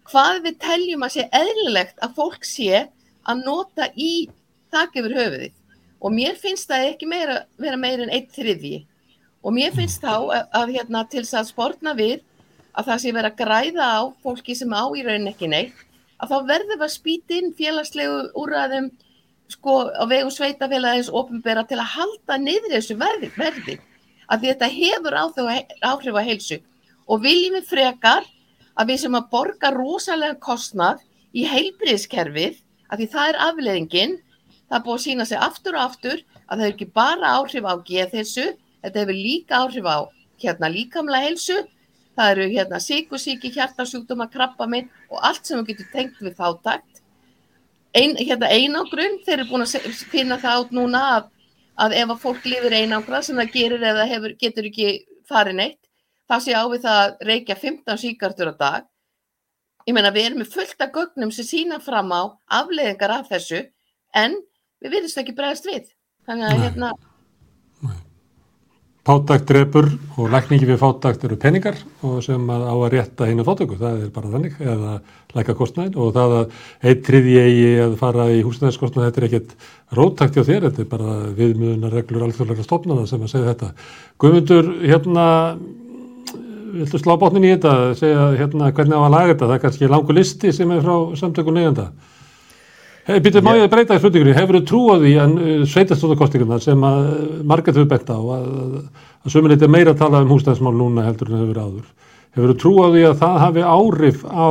[0.08, 2.84] hvað við teljum að sé eðlilegt að fólk sé
[3.28, 4.28] að nota í
[4.72, 5.58] þakk yfir höfuðið.
[5.98, 8.86] Og mér finnst það ekki meira, vera meira en eitt þriðji
[9.48, 12.20] og mér finnst þá að, að hérna, til þess að spórna við
[12.78, 15.86] að það sé verið að græða á fólki sem á í raunin ekki neitt
[16.22, 18.90] að þá verður við að spýta inn félagslegu úrraðum
[19.52, 23.78] sko á vegum sveitafélagins ofinbera til að halda niður þessu verði, verði.
[24.28, 26.58] Að þetta hefur áhrif að heilsu.
[27.08, 28.26] Og viljum við frekar
[28.76, 32.60] að við sem að borga rosalega kostnað í heilbriðskerfið
[32.92, 34.18] að því það er afleðingin
[34.68, 37.68] það er búið að sína sig aftur og aftur að það er ekki bara áhrif
[37.68, 38.48] á geð þessu
[38.84, 39.98] Þetta hefur líka áhrif á
[40.42, 41.58] hérna líkamlega heilsu,
[42.18, 47.02] það eru hérna síkusíki, hjartasjúkdóma, krabba minn og allt sem við getum tengt við þáttakt.
[47.98, 51.32] Ein, hérna einangrun, þeir eru búin að finna það át núna að,
[51.86, 54.92] að ef að fólk lifir einangra sem það gerir eða hefur, getur ekki
[55.30, 55.82] farið neitt,
[56.30, 58.88] það sé á við það að reykja 15 síkartur á dag.
[59.88, 63.62] Ég meina við erum með fullt af gögnum sem sína fram á afleðingar af þessu
[64.20, 64.36] en
[64.84, 65.86] við viljumst ekki bregðast við.
[66.28, 66.90] Þannig að hérna
[69.08, 69.86] Fátakt drefur
[70.20, 74.10] og lækningi við fátakt eru peningar og sem á að rétta einu fátöku, það er
[74.12, 74.96] bara þannig, eða
[75.38, 76.58] læka kostnæðin og það að
[76.92, 79.54] eitt triði eigi að fara í húsnæðiskostnæð, þetta er ekkert
[79.96, 83.72] róttakt hjá þér, þetta er bara viðmjöðunar reglur alþjóðlega stofnana sem að segja þetta.
[84.20, 85.28] Guðmundur, hérna,
[86.76, 89.94] viltu slá botnin í þetta, segja hérna hvernig á að laga þetta, það er kannski
[89.96, 91.88] langu listi sem er frá samtökun neyjanda.
[93.08, 97.06] Hey, Býtur, má ég breyta í spurningunni, hefur þú trúið í uh, sveitastóðakostingarna sem að
[97.48, 98.48] margætt hefur bent á að,
[99.24, 101.86] að sömulegt er meira að tala um húsnæðismál núna heldur en hefur áður.
[102.36, 104.50] Hefur þú trúið í að það hafi áhrif á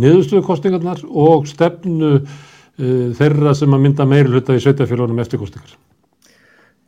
[0.00, 2.22] niðurstöðukostingarnar og stefnu uh,
[3.18, 5.74] þeirra sem að mynda meiri hluta í sveitafélagunum eftir kostingar?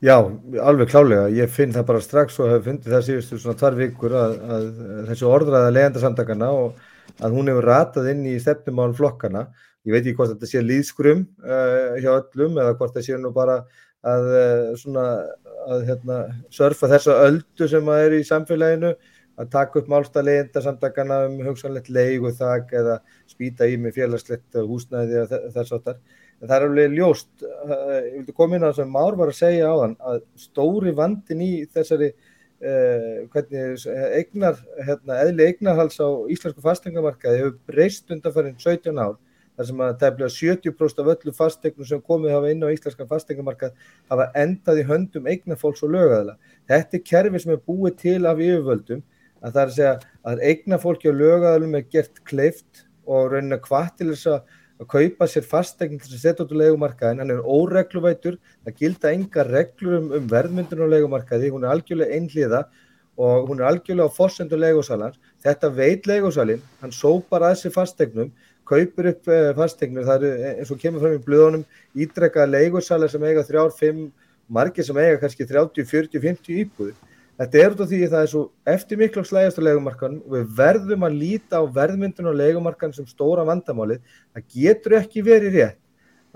[0.00, 0.16] Já,
[0.64, 1.26] alveg klálega.
[1.36, 4.64] Ég finn það bara strax og hef fundið það síðustu svona tvar vikur að, að
[5.10, 9.44] þessu orðræða legendasamtakana og að hún hefur ratað inn í stefnumál flokkana
[9.86, 13.32] ég veit ekki hvort þetta sé líðskrum uh, hjá öllum eða hvort það sé nú
[13.34, 13.62] bara
[14.06, 15.06] að, uh, svona,
[15.66, 16.18] að hérna,
[16.54, 18.92] surfa þessa öldu sem er í samfélaginu
[19.40, 22.98] að taka upp málstæðleginda samtakana um hugsanlegt leig og þak eða
[23.30, 25.96] spýta í með félagslegt húsnæði eða þess áttar.
[26.42, 29.32] En það er alveg ljóst, uh, ég vildi koma inn á það sem Már var
[29.32, 33.86] að segja á þann, að stóri vandin í þessari uh, hvernig
[34.20, 39.18] eignar, hérna, eðli eignarhals á íslensku fastengamarkaði hefur breyst undanfærið 17 ár
[39.56, 43.74] þar sem að tæmlega 70% af öllu fastegnum sem komið hafa inn á íslenskan fastengamarkað
[44.10, 46.38] hafa endað í höndum eignafólks og lögæðla.
[46.70, 49.04] Þetta er kerfi sem er búið til af yfirvöldum
[49.42, 49.94] að það er að segja
[50.32, 55.28] að eignafólki og lögæðlum er gert kleift og raunin að hvað til þess að kaupa
[55.30, 59.98] sér fastegn til að setja út á leikumarkaðin, hann er óregluvætur, það gilda enga reglur
[59.98, 62.62] um, um verðmyndun á leikumarkaði, hún er algjörlega einhliða
[63.22, 68.32] og hún er algjörlega á fossendu leikusalans, þetta veit leikusalinn, hann sópar að sér fastegnum,
[68.72, 71.64] kaupir upp eh, fastegnum, það er eins og kemur fram í blöðunum
[71.94, 74.10] ídrekka leikusalar sem eiga þrjár, fimm,
[74.52, 77.00] margir sem eiga kannski 30, 40, 50 íbúður
[77.40, 80.34] Þetta er út af því að það er svo eftir miklu slægast á leikumarkan og
[80.34, 84.02] við verðum að líta á verðmyndun á leikumarkan sem stóra vandamálið.
[84.36, 85.80] Það getur ekki verið rétt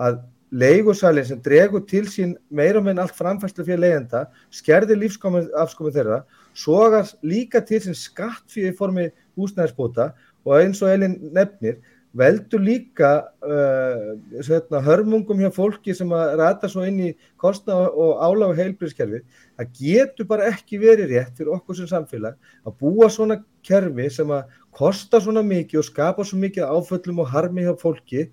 [0.01, 0.23] að
[0.57, 6.23] leigusælinn sem dregur til sín meira með allt framfæslu fyrir leiðenda, skerðir lífsafskomi þeirra,
[6.57, 10.15] sogar líka til sín skatt fyrir formi húsnæðisbóta
[10.47, 11.79] og eins og Elin nefnir,
[12.17, 13.11] veldur líka
[13.45, 17.11] uh, hörmungum hjá fólki sem að rata svo inn í
[17.41, 19.23] kostna og álágu heilbríðskerfi
[19.59, 24.33] það getur bara ekki verið rétt fyrir okkur sem samfélag að búa svona kerfi sem
[24.33, 28.29] að kosta svona mikið og skapa svo mikið áföllum og harmi hjá fólki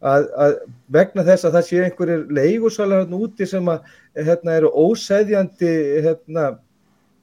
[0.00, 0.56] að, að
[0.96, 5.72] vegna þess að það sé einhverjir leigusalar hérna úti sem að hérna, eru óseðjandi
[6.06, 6.46] hérna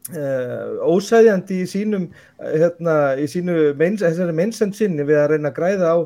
[0.08, 2.05] ósæðjandi í sínum
[2.39, 5.97] hérna, í sínu meins, meinsend sinni við að reyna að græða á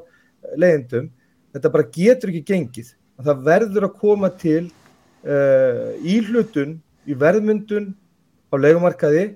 [0.58, 1.12] leiðindum,
[1.54, 4.64] þetta bara getur ekki gengið, það verður að koma til
[5.28, 7.92] uh, íhlutun í verðmyndun
[8.50, 9.28] á leikumarkaði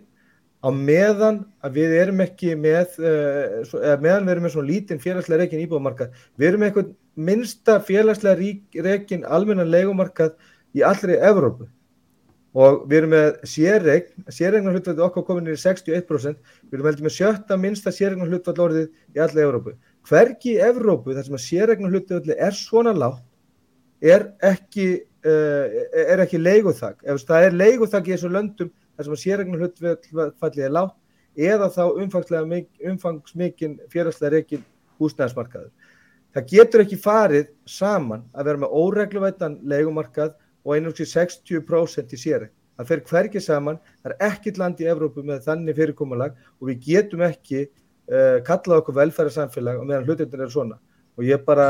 [0.65, 5.03] á meðan að við erum ekki með uh, eða meðan við erum með svona lítinn
[5.03, 6.91] félagslega reikin íbúðmarkað, við erum með eitthvað
[7.29, 10.33] minnsta félagslega reikin almennan leikumarkað
[10.75, 11.69] í allri Evrópu
[12.55, 16.37] og við erum með sérregn, sérregnar hlutvall okkar komin í 61%,
[16.69, 19.73] við erum heldur með sjötta minnsta sérregnar hlutvall orðið í alla Evrópu.
[20.07, 23.25] Hvergi í Evrópu þar sem að sérregnar hlutvall er svona látt
[24.05, 24.87] er ekki,
[25.25, 27.01] uh, er ekki leiguþak.
[27.03, 30.95] Ef það er leiguþak í þessu löndum þar sem að sérregnar hlutvall er látt
[31.35, 34.63] eða þá umfangsmikinn félagslega reikin
[35.01, 35.73] húsnæðismarkaður.
[36.35, 40.33] Það getur ekki farið saman að vera með óregluvættan leigumarkað
[40.65, 42.49] og einhversi 60% í sér.
[42.75, 46.81] Það fer hverkið saman, það er ekkit land í Evrópu með þannig fyrirkomulag og við
[46.89, 50.79] getum ekki uh, kallað okkur velferðarsamfélag og meðan hlutinir er svona.
[51.15, 51.67] Og ég bara,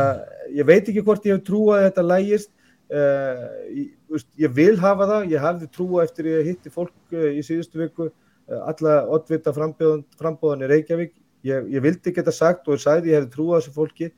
[0.49, 2.51] ég veit ekki hvort ég hef trúið að þetta lægist,
[2.89, 7.45] uh, ég, ég vil hafa það, ég hafði trúið eftir ég hitti fólk uh, í
[7.45, 8.09] síðustu viku,
[8.45, 11.15] alla oddvita frambóðan í Reykjavík,
[11.45, 14.09] ég, ég vildi geta sagt og ég sagði ég hefði trúið á þessu fólki,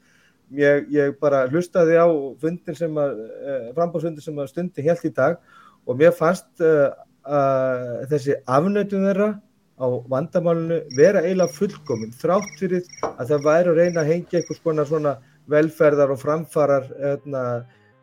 [0.56, 2.08] Ég, ég bara hlustaði á
[2.40, 5.42] fundin sem að, eh, frambóðsfundir sem að stundi helt í dag
[5.88, 6.94] og mér fannst uh,
[7.28, 9.28] uh, þessi afnötun þeirra
[9.76, 14.64] á vandamálunu vera eiginlega fullkominn þrátt fyrir að það væri að reyna að hengja einhvers
[14.64, 15.14] konar svona
[15.52, 17.44] velferðar og framfarar hérna,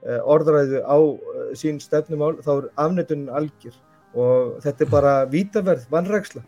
[0.05, 0.97] orðræðu á
[1.57, 3.77] sín stefnumál þá er afnötunin algjör
[4.15, 6.45] og þetta er bara vítaverð, vannræksla.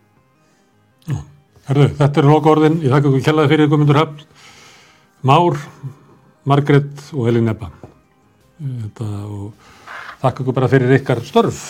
[1.67, 4.27] Herðu, þetta er loka orðin, ég þakka ykkur kjallaði fyrir ykkur myndur höfn
[5.27, 5.57] Már,
[6.45, 7.67] Margret og Elin Ebba.
[8.63, 9.57] Og
[10.21, 11.65] þakka ykkur bara fyrir ykkar störf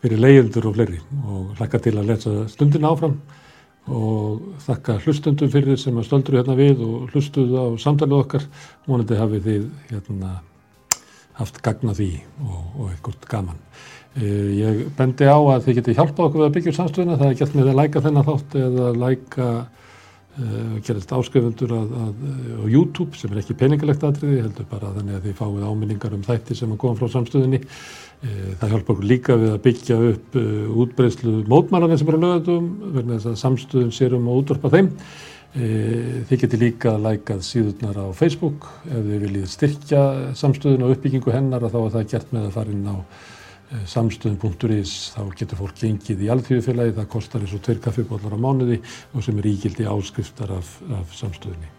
[0.00, 1.02] fyrir leyendur og fleiri.
[1.28, 3.18] Og hlakka til að lesa stundin áfram.
[3.92, 8.48] Og þakka hlustundum fyrir sem að stöldur hérna við og hlustuðu á samtalið okkar.
[8.88, 10.34] Vonandi hafið þið hérna,
[11.36, 12.10] haft gagna því
[12.46, 13.62] og, og eitthvað gaman.
[14.16, 17.20] Eh, ég bendi á að þið geti hjálpað okkur að byggja samstöðuna.
[17.20, 19.54] Það er gert með að læka þennan þátt eða læka
[20.34, 22.22] Uh, gerist áskrifundur að, að,
[22.58, 26.24] á YouTube sem er ekki peningalegt aðriði, heldur bara þannig að þið fáið áminningar um
[26.26, 27.60] þætti sem að koma frá samstöðinni.
[27.62, 30.38] Uh, það hjálpa okkur líka við að byggja upp
[30.84, 32.66] útbreyslu mótmælanir sem eru lögatum,
[32.96, 34.90] verðin þess að samstöðun sérum og útvarpa þeim.
[35.54, 40.00] Þið geti líka lækað síðurnar á Facebook ef þið viljið styrkja
[40.34, 43.33] samstöðun og uppbyggingu hennar að þá er það gert með að fara inn á Eh,
[43.90, 48.80] samstöðum.is þá getur fólk gengið í alþjóðufélagi, það kostar eins og tveir kaffibólar á mánuði
[49.12, 51.72] og sem er ígildi áskriftar af, af samstöðunni.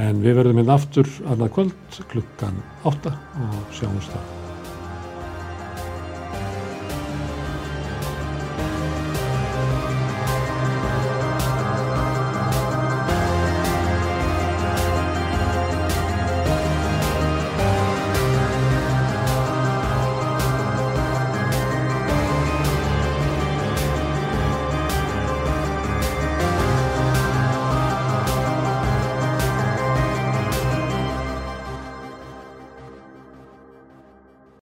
[0.00, 3.16] En við verðum hérna aftur annað kvöld klukkan 8
[3.48, 4.39] og sjáumst það.